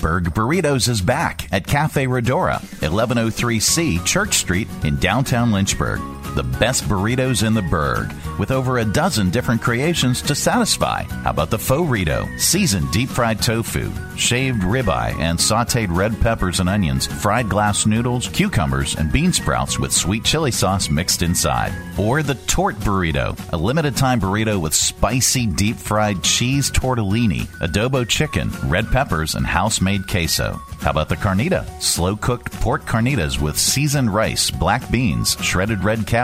[0.01, 6.01] Berg Burritos is back at Cafe Redora, 1103C Church Street in downtown Lynchburg.
[6.35, 11.03] The best burritos in the burg, with over a dozen different creations to satisfy.
[11.03, 16.59] How about the faux Rito, seasoned deep fried tofu, shaved ribeye, and sauteed red peppers
[16.59, 21.71] and onions, fried glass noodles, cucumbers, and bean sprouts with sweet chili sauce mixed inside.
[21.99, 28.07] Or the Tort Burrito, a limited time burrito with spicy deep fried cheese tortellini, adobo
[28.07, 30.59] chicken, red peppers, and house made queso.
[30.79, 31.63] How about the carnita?
[31.81, 36.22] Slow cooked pork carnitas with seasoned rice, black beans, shredded red cabbage,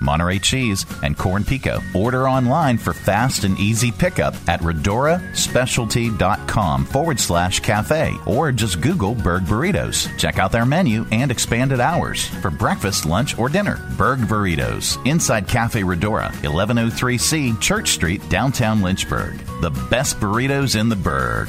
[0.00, 1.80] Monterey cheese, and corn pico.
[1.94, 9.14] Order online for fast and easy pickup at redoraspecialty.com forward slash cafe or just Google
[9.14, 10.08] Berg Burritos.
[10.18, 13.80] Check out their menu and expanded hours for breakfast, lunch, or dinner.
[13.96, 19.38] Berg Burritos inside Cafe Redora, 1103C Church Street, downtown Lynchburg.
[19.60, 21.48] The best burritos in the Berg.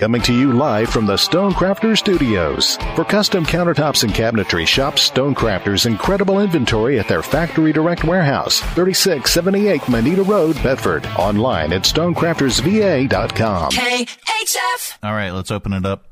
[0.00, 2.76] Coming to you live from the Stonecrafter Studios.
[2.94, 9.88] For custom countertops and cabinetry, shop Stonecrafter's incredible inventory at their Factory Direct Warehouse, 3678
[9.88, 11.04] Moneta Road, Bedford.
[11.18, 13.72] Online at stonecraftersva.com.
[13.72, 14.98] KHF.
[15.02, 16.04] All right, let's open it up.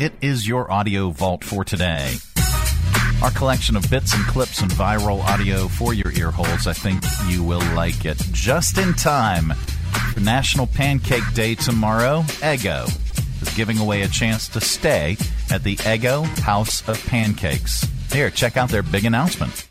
[0.00, 2.14] It is your audio vault for today.
[3.22, 6.66] Our collection of bits and clips and viral audio for your ear holes.
[6.66, 8.16] I think you will like it.
[8.32, 9.52] Just in time
[10.12, 12.86] for National Pancake Day tomorrow, Eggo
[13.42, 15.16] is giving away a chance to stay
[15.50, 17.86] at the Eggo House of Pancakes.
[18.12, 19.67] Here, check out their big announcement.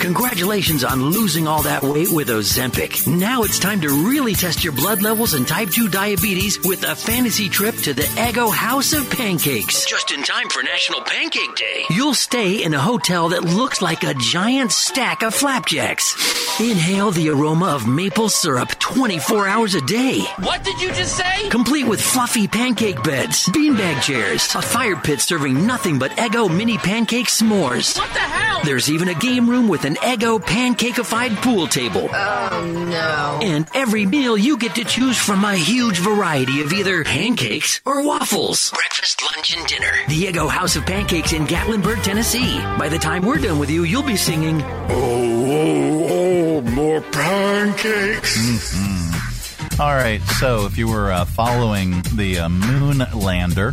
[0.00, 3.06] Congratulations on losing all that weight with Ozempic.
[3.06, 6.94] Now it's time to really test your blood levels and type 2 diabetes with a
[6.94, 9.86] fantasy trip to the Eggo House of Pancakes.
[9.86, 11.84] Just in time for National Pancake Day.
[11.90, 16.14] You'll stay in a hotel that looks like a giant stack of flapjacks.
[16.60, 20.20] Inhale the aroma of maple syrup 24 hours a day.
[20.40, 21.48] What did you just say?
[21.50, 26.78] Complete with fluffy pancake beds, beanbag chairs, a fire pit serving nothing but Eggo mini
[26.78, 27.98] pancake s'mores.
[27.98, 28.60] What the hell?
[28.64, 32.08] There's even a game room with an Eggo pancakeified pool table.
[32.12, 33.40] Oh no.
[33.46, 38.02] And every meal you get to choose from a huge variety of either pancakes or
[38.06, 38.70] waffles.
[38.70, 39.92] Breakfast, lunch, and dinner.
[40.08, 42.58] The Eggo House of Pancakes in Gatlinburg, Tennessee.
[42.78, 48.36] By the time we're done with you, you'll be singing, Oh, oh, oh, more pancakes.
[48.38, 49.80] Mm-hmm.
[49.80, 53.72] All right, so if you were uh, following the uh, moon lander,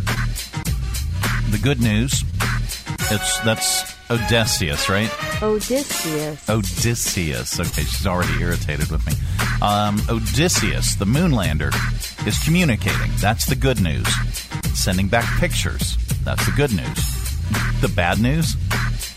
[1.50, 2.22] the good news,
[3.10, 5.10] it's that's Odysseus, right?
[5.42, 6.48] Odysseus.
[6.48, 7.60] Odysseus.
[7.60, 9.12] Okay, she's already irritated with me.
[9.62, 11.72] Um, Odysseus, the moonlander,
[12.26, 13.10] is communicating.
[13.16, 14.06] That's the good news.
[14.74, 15.96] Sending back pictures.
[16.24, 17.23] That's the good news.
[17.80, 18.56] The bad news?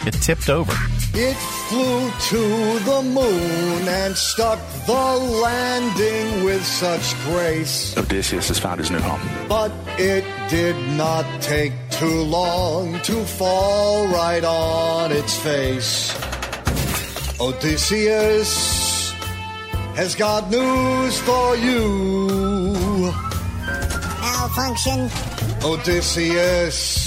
[0.05, 0.73] It tipped over.
[1.13, 1.35] It
[1.67, 7.97] flew to the moon and stuck the landing with such grace.
[7.97, 9.21] Odysseus has found his new home.
[9.49, 16.13] But it did not take too long to fall right on its face.
[17.39, 19.11] Odysseus
[19.95, 23.11] has got news for you.
[24.21, 25.09] Malfunction.
[25.63, 27.06] Odysseus,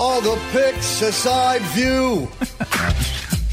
[0.00, 2.26] all the pics a side view.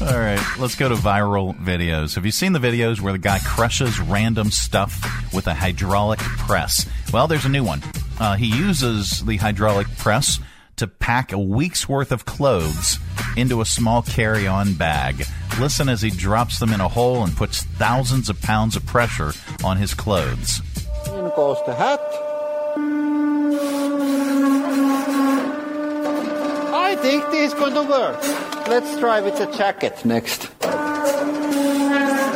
[0.00, 2.14] All right, let's go to viral videos.
[2.14, 4.98] Have you seen the videos where the guy crushes random stuff
[5.34, 6.88] with a hydraulic press?
[7.12, 7.82] Well, there's a new one.
[8.18, 10.40] Uh, he uses the hydraulic press
[10.76, 12.98] to pack a week's worth of clothes
[13.36, 15.26] into a small carry on bag.
[15.60, 19.32] Listen as he drops them in a hole and puts thousands of pounds of pressure
[19.64, 20.62] on his clothes.
[21.08, 22.00] In goes the hat.
[26.87, 28.20] I think this is going to work.
[28.68, 30.50] Let's try with the jacket next.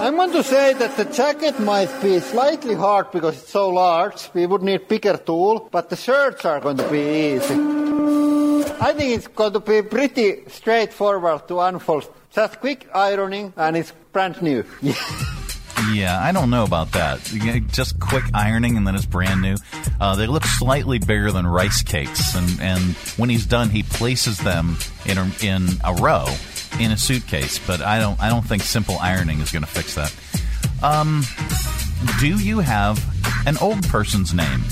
[0.03, 4.31] I'm going to say that the jacket might be slightly hard because it's so large.
[4.35, 7.55] We would need bigger tool, but the shirts are going to be easy.
[8.81, 12.13] I think it's going to be pretty straightforward to unfold.
[12.33, 14.65] Just quick ironing and it's brand new.
[15.91, 17.21] Yeah, I don't know about that.
[17.73, 19.57] Just quick ironing and then it's brand new.
[20.01, 22.83] Uh, they look slightly bigger than rice cakes, and, and
[23.17, 24.77] when he's done, he places them
[25.07, 26.27] in a, in a row
[26.79, 27.59] in a suitcase.
[27.59, 30.15] But I don't I don't think simple ironing is going to fix that.
[30.83, 31.23] Um,
[32.21, 33.03] do you have
[33.47, 34.63] an old person's name,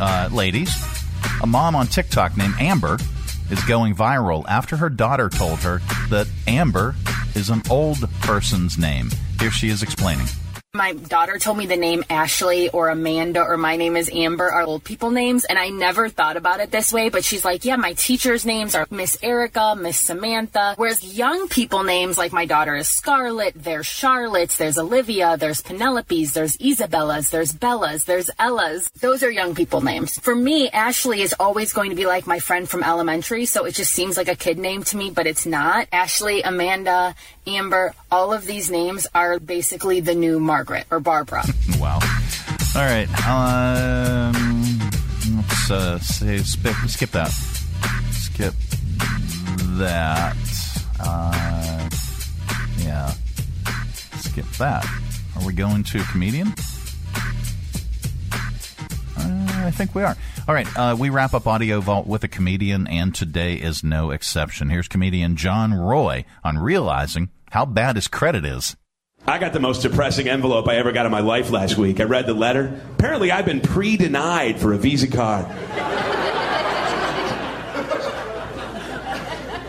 [0.00, 0.74] uh, ladies?
[1.42, 2.98] A mom on TikTok named Amber
[3.50, 5.80] is going viral after her daughter told her
[6.10, 6.94] that Amber
[7.34, 9.10] is an old person's name.
[9.42, 10.41] Here she is explaining.
[10.74, 14.62] My daughter told me the name Ashley or Amanda or my name is Amber are
[14.62, 17.10] old people names, and I never thought about it this way.
[17.10, 20.72] But she's like, yeah, my teachers' names are Miss Erica, Miss Samantha.
[20.78, 26.32] Whereas young people names, like my daughter is Scarlett, there's Charlotte's, there's Olivia, there's Penelope's,
[26.32, 28.88] there's Isabellas, there's Bellas, there's Ellas.
[28.98, 30.18] Those are young people names.
[30.20, 33.74] For me, Ashley is always going to be like my friend from elementary, so it
[33.74, 35.86] just seems like a kid name to me, but it's not.
[35.92, 37.14] Ashley, Amanda,
[37.46, 41.42] Amber, all of these names are basically the new Margaret or Barbara.
[41.80, 41.98] wow.
[42.76, 43.08] All right.
[43.26, 44.78] Um,
[45.36, 47.32] let's uh, say skip, skip that.
[48.12, 48.54] Skip
[49.76, 50.36] that.
[51.00, 51.90] Uh,
[52.78, 53.12] yeah.
[54.18, 54.86] Skip that.
[55.34, 56.54] Are we going to a comedian?
[59.16, 60.16] Uh, I think we are.
[60.46, 64.12] All right, uh, we wrap up Audio Vault with a comedian, and today is no
[64.12, 64.70] exception.
[64.70, 68.76] Here's comedian John Roy on realizing how bad his credit is.
[69.24, 72.00] I got the most depressing envelope I ever got in my life last week.
[72.00, 72.80] I read the letter.
[72.94, 75.46] Apparently, I've been pre denied for a Visa card.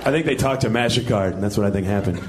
[0.05, 2.19] I think they talked to MasterCard, and that's what I think happened.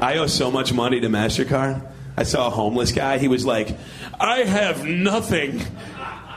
[0.00, 1.84] I owe so much money to MasterCard.
[2.16, 3.18] I saw a homeless guy.
[3.18, 3.76] He was like,
[4.18, 5.60] I have nothing.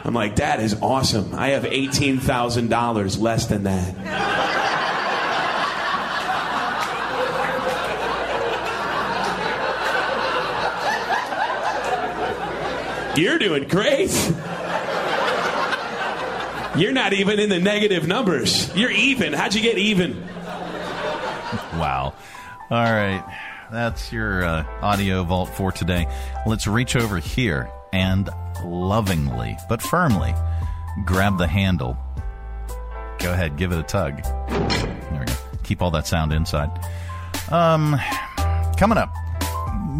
[0.03, 1.35] I'm like, that is awesome.
[1.35, 3.95] I have $18,000 less than that.
[13.17, 14.11] You're doing great.
[16.77, 18.73] You're not even in the negative numbers.
[18.75, 19.33] You're even.
[19.33, 20.21] How'd you get even?
[21.73, 22.13] Wow.
[22.69, 23.23] All right.
[23.71, 26.07] That's your uh, audio vault for today.
[26.45, 28.29] Let's reach over here and
[28.63, 30.35] lovingly, but firmly,
[31.05, 31.97] grab the handle.
[33.19, 34.23] Go ahead, give it a tug.
[34.23, 35.33] There we go.
[35.63, 36.69] Keep all that sound inside.
[37.49, 37.97] Um,
[38.77, 39.11] coming up,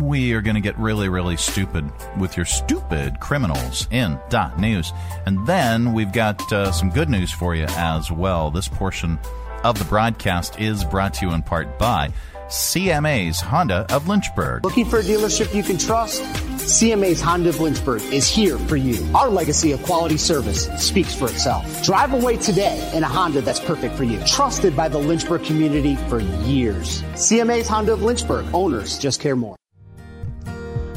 [0.01, 4.91] we are going to get really, really stupid with your stupid criminals in dot news,
[5.25, 8.51] and then we've got uh, some good news for you as well.
[8.51, 9.19] This portion
[9.63, 12.11] of the broadcast is brought to you in part by
[12.47, 14.63] CMA's Honda of Lynchburg.
[14.63, 16.21] Looking for a dealership you can trust?
[16.67, 19.05] CMA's Honda of Lynchburg is here for you.
[19.13, 21.83] Our legacy of quality service speaks for itself.
[21.83, 24.21] Drive away today in a Honda that's perfect for you.
[24.25, 27.01] Trusted by the Lynchburg community for years.
[27.13, 28.45] CMA's Honda of Lynchburg.
[28.53, 29.57] Owners just care more.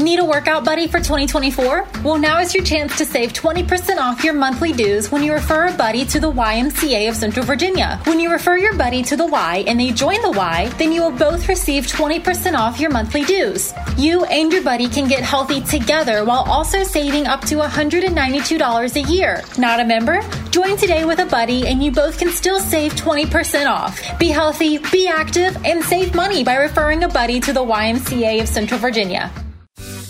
[0.00, 1.86] Need a workout buddy for 2024?
[2.02, 5.66] Well, now is your chance to save 20% off your monthly dues when you refer
[5.66, 8.00] a buddy to the YMCA of Central Virginia.
[8.04, 11.02] When you refer your buddy to the Y and they join the Y, then you
[11.02, 13.74] will both receive 20% off your monthly dues.
[13.98, 19.12] You and your buddy can get healthy together while also saving up to $192 a
[19.12, 19.42] year.
[19.58, 20.22] Not a member?
[20.50, 24.00] Join today with a buddy and you both can still save 20% off.
[24.18, 28.48] Be healthy, be active, and save money by referring a buddy to the YMCA of
[28.48, 29.30] Central Virginia.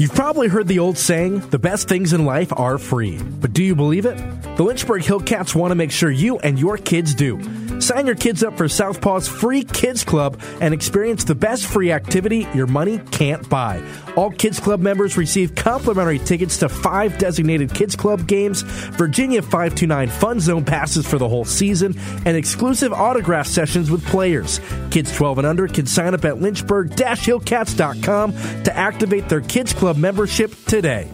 [0.00, 3.18] You've probably heard the old saying, the best things in life are free.
[3.18, 4.16] But do you believe it?
[4.56, 7.38] The Lynchburg Hillcats want to make sure you and your kids do.
[7.82, 12.48] Sign your kids up for Southpaw's free Kids Club and experience the best free activity
[12.54, 13.86] your money can't buy.
[14.16, 20.08] All Kids Club members receive complimentary tickets to five designated Kids Club games, Virginia 529
[20.08, 24.60] Fun Zone passes for the whole season, and exclusive autograph sessions with players.
[24.90, 28.32] Kids 12 and under can sign up at lynchburg-hillcats.com
[28.64, 31.08] to activate their Kids Club membership today.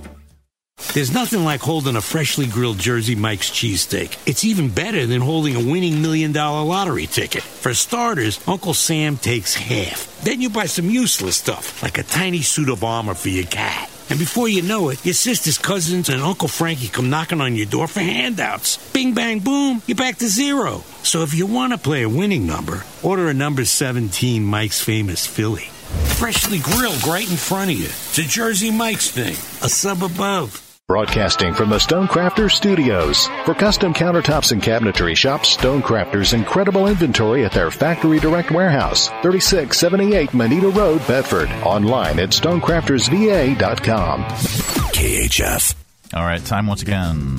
[0.97, 4.17] There's nothing like holding a freshly grilled Jersey Mike's cheesesteak.
[4.27, 7.43] It's even better than holding a winning million dollar lottery ticket.
[7.43, 10.23] For starters, Uncle Sam takes half.
[10.23, 13.91] Then you buy some useless stuff, like a tiny suit of armor for your cat.
[14.09, 17.67] And before you know it, your sister's cousins and Uncle Frankie come knocking on your
[17.67, 18.79] door for handouts.
[18.93, 20.83] Bing, bang, boom, you're back to zero.
[21.03, 25.27] So if you want to play a winning number, order a number 17 Mike's Famous
[25.27, 25.69] Philly.
[26.17, 27.85] Freshly grilled right in front of you.
[27.87, 30.66] It's a Jersey Mike's thing, a sub above.
[30.89, 33.27] Broadcasting from the Stonecrafters Studios.
[33.45, 40.33] For custom countertops and cabinetry, shop Stonecrafters' incredible inventory at their Factory Direct Warehouse, 3678
[40.33, 41.49] Moneta Road, Bedford.
[41.65, 44.23] Online at stonecraftersva.com.
[44.23, 45.75] KHF.
[46.15, 47.37] All right, time once again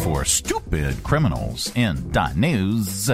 [0.00, 3.08] for stupid criminals in dot news.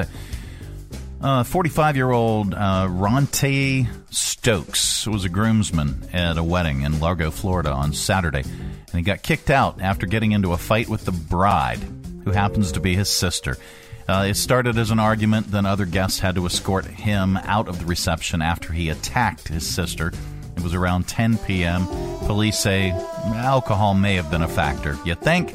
[1.21, 7.71] 45 year old uh, Ronte Stokes was a groomsman at a wedding in Largo, Florida
[7.71, 8.45] on Saturday,
[8.90, 11.81] and he got kicked out after getting into a fight with the bride,
[12.24, 13.56] who happens to be his sister.
[14.09, 17.78] Uh, it started as an argument, then other guests had to escort him out of
[17.78, 20.12] the reception after he attacked his sister.
[20.56, 21.86] It was around 10 p.m.
[22.27, 24.97] Police say alcohol may have been a factor.
[25.05, 25.55] You think?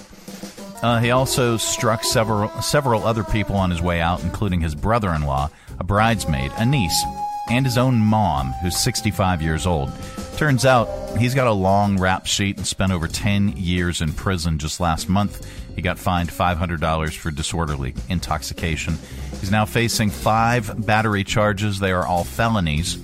[0.83, 5.49] Uh, he also struck several several other people on his way out, including his brother-in-law,
[5.79, 7.03] a bridesmaid, a niece,
[7.49, 9.91] and his own mom, who's 65 years old.
[10.37, 14.57] Turns out he's got a long rap sheet and spent over 10 years in prison.
[14.57, 18.97] Just last month, he got fined $500 for disorderly intoxication.
[19.39, 21.79] He's now facing five battery charges.
[21.79, 22.97] They are all felonies.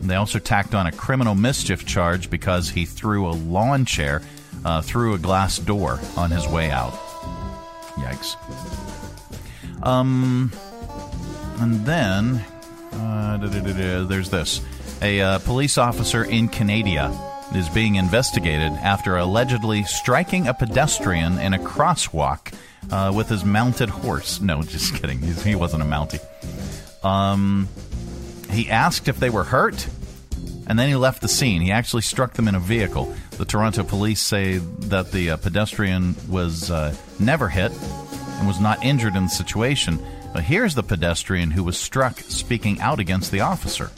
[0.00, 4.22] They also tacked on a criminal mischief charge because he threw a lawn chair
[4.64, 6.92] uh, through a glass door on his way out.
[7.96, 8.36] Yikes.
[9.84, 10.52] Um,
[11.58, 12.44] and then
[12.92, 13.38] uh,
[14.08, 14.60] there's this:
[15.02, 17.16] a uh, police officer in Canada
[17.54, 22.52] is being investigated after allegedly striking a pedestrian in a crosswalk
[22.90, 24.40] uh, with his mounted horse.
[24.40, 25.20] No, just kidding.
[25.20, 26.20] He's, he wasn't a mountie.
[27.04, 27.68] Um,
[28.50, 29.86] he asked if they were hurt,
[30.66, 31.60] and then he left the scene.
[31.60, 33.14] He actually struck them in a vehicle.
[33.32, 38.84] The Toronto police say that the uh, pedestrian was uh, never hit and was not
[38.84, 39.98] injured in the situation.
[40.32, 43.90] But here's the pedestrian who was struck speaking out against the officer.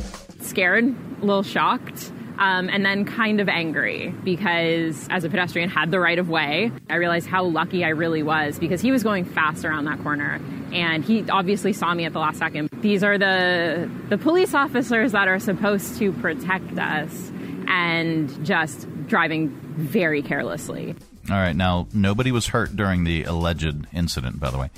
[0.51, 5.91] Scared, a little shocked, um, and then kind of angry because as a pedestrian had
[5.91, 6.73] the right of way.
[6.89, 10.41] I realized how lucky I really was because he was going fast around that corner
[10.73, 12.71] and he obviously saw me at the last second.
[12.81, 17.31] These are the the police officers that are supposed to protect us
[17.69, 20.97] and just driving very carelessly.
[21.31, 24.71] All right, now nobody was hurt during the alleged incident, by the way.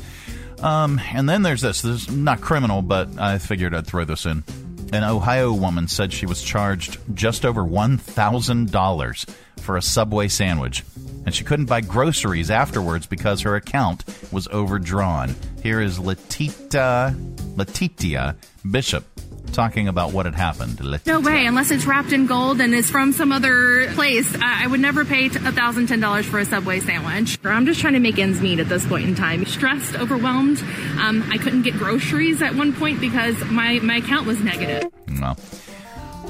[0.60, 1.82] Um, and then there's this.
[1.82, 4.44] This is not criminal, but I figured I'd throw this in.
[4.92, 10.84] An Ohio woman said she was charged just over $1,000 for a Subway sandwich,
[11.24, 15.34] and she couldn't buy groceries afterwards because her account was overdrawn.
[15.62, 17.16] Here is Letitia,
[17.56, 18.36] Latitia
[18.70, 19.11] Bishop
[19.52, 20.80] talking about what had happened.
[20.80, 21.12] Letitia.
[21.12, 24.34] No way, unless it's wrapped in gold and is from some other place.
[24.40, 27.38] I I would never pay $1,010 for a Subway sandwich.
[27.44, 29.44] I'm just trying to make ends meet at this point in time.
[29.44, 30.58] Stressed, overwhelmed.
[31.00, 34.90] Um, I couldn't get groceries at one point because my, my account was negative.
[35.20, 35.36] Well,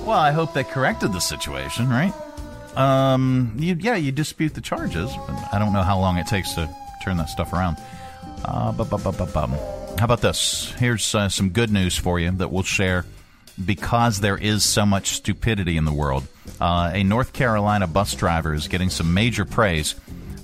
[0.07, 2.13] well, I hope they corrected the situation, right?
[2.75, 6.55] Um, you, yeah, you dispute the charges, but I don't know how long it takes
[6.55, 6.75] to
[7.05, 7.77] turn that stuff around.
[8.45, 9.82] Uh, bu- bu- bu-.
[9.99, 10.73] How about this?
[10.79, 13.05] Here's uh, some good news for you that we'll share
[13.65, 16.27] because there is so much stupidity in the world.
[16.61, 19.95] Uh, a North Carolina bus driver is getting some major praise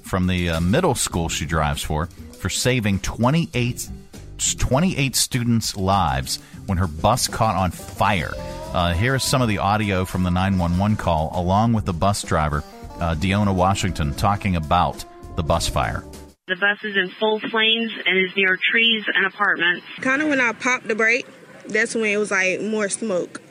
[0.03, 3.89] from the uh, middle school she drives for for saving 28,
[4.59, 8.33] 28 students' lives when her bus caught on fire.
[8.73, 12.23] Uh, here is some of the audio from the 911 call, along with the bus
[12.23, 12.63] driver,
[13.01, 15.05] uh, Deona Washington, talking about
[15.37, 16.05] the bus fire.
[16.49, 19.85] The bus is in full flames and is near trees and apartments.
[20.01, 21.27] Kind of when I popped the brake,
[21.67, 23.43] that's when it was like more smoke.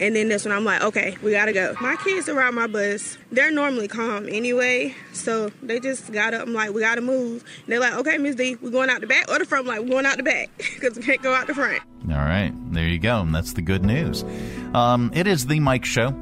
[0.00, 1.74] And then that's when I'm like, okay, we gotta go.
[1.82, 6.46] My kids are around my bus, they're normally calm anyway, so they just got up.
[6.46, 7.44] I'm like, we gotta move.
[7.64, 9.68] And they're like, okay, Miss D, we're going out the back or the front.
[9.68, 11.82] I'm like, we're going out the back because we can't go out the front.
[12.10, 13.20] All right, there you go.
[13.20, 14.24] And that's the good news.
[14.72, 16.14] Um, it is the Mike Show.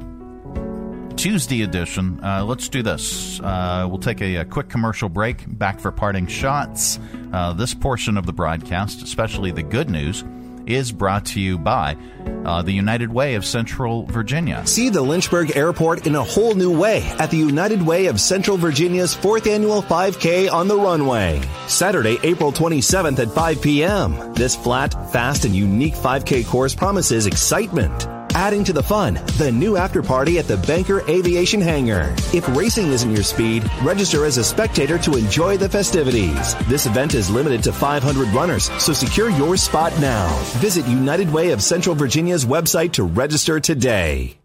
[1.25, 2.23] Tuesday edition.
[2.23, 3.39] Uh, let's do this.
[3.39, 5.43] Uh, we'll take a, a, quick commercial break.
[5.47, 6.99] Back for parting shots.
[7.33, 10.23] Uh, this portion of the broadcast, especially the good news,
[10.67, 11.97] is brought to you by
[12.45, 14.67] uh, the United Way of Central Virginia.
[14.67, 18.57] See the Lynchburg Airport in a whole new way at the United Way of Central
[18.57, 21.41] Virginia's fourth annual 5K on the runway.
[21.65, 24.35] Saturday, April 27th at 5 p.m.
[24.35, 29.77] This flat, fast, and unique 5K course promises excitement Adding to the fun, the new
[29.77, 32.13] after party at the Banker Aviation Hangar.
[32.33, 36.53] If racing isn't your speed, register as a spectator to enjoy the festivities.
[36.67, 40.27] This event is limited to 500 runners, so secure your spot now.
[40.57, 44.37] Visit United Way of Central Virginia's website to register today.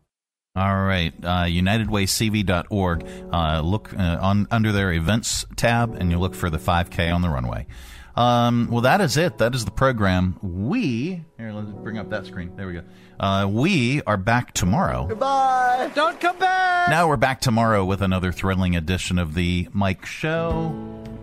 [0.54, 3.08] All right, uh, UnitedWayCV.org.
[3.32, 7.22] Uh, look uh, on under their events tab, and you look for the 5K on
[7.22, 7.66] the runway.
[8.16, 9.38] Um, well, that is it.
[9.38, 10.36] That is the program.
[10.42, 11.52] We here.
[11.52, 12.54] Let's bring up that screen.
[12.56, 12.82] There we go.
[13.18, 15.06] Uh, we are back tomorrow.
[15.06, 15.90] Goodbye.
[15.94, 16.88] Don't come back.
[16.88, 20.74] Now we're back tomorrow with another thrilling edition of the Mike Show.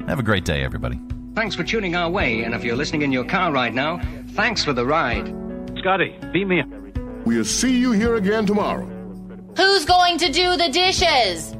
[0.07, 0.99] Have a great day, everybody.
[1.35, 4.63] Thanks for tuning our way, and if you're listening in your car right now, thanks
[4.63, 5.27] for the ride.
[5.79, 6.67] Scotty, beat me up.
[7.25, 8.85] We'll see you here again tomorrow.
[9.57, 11.56] Who's going to do the dishes?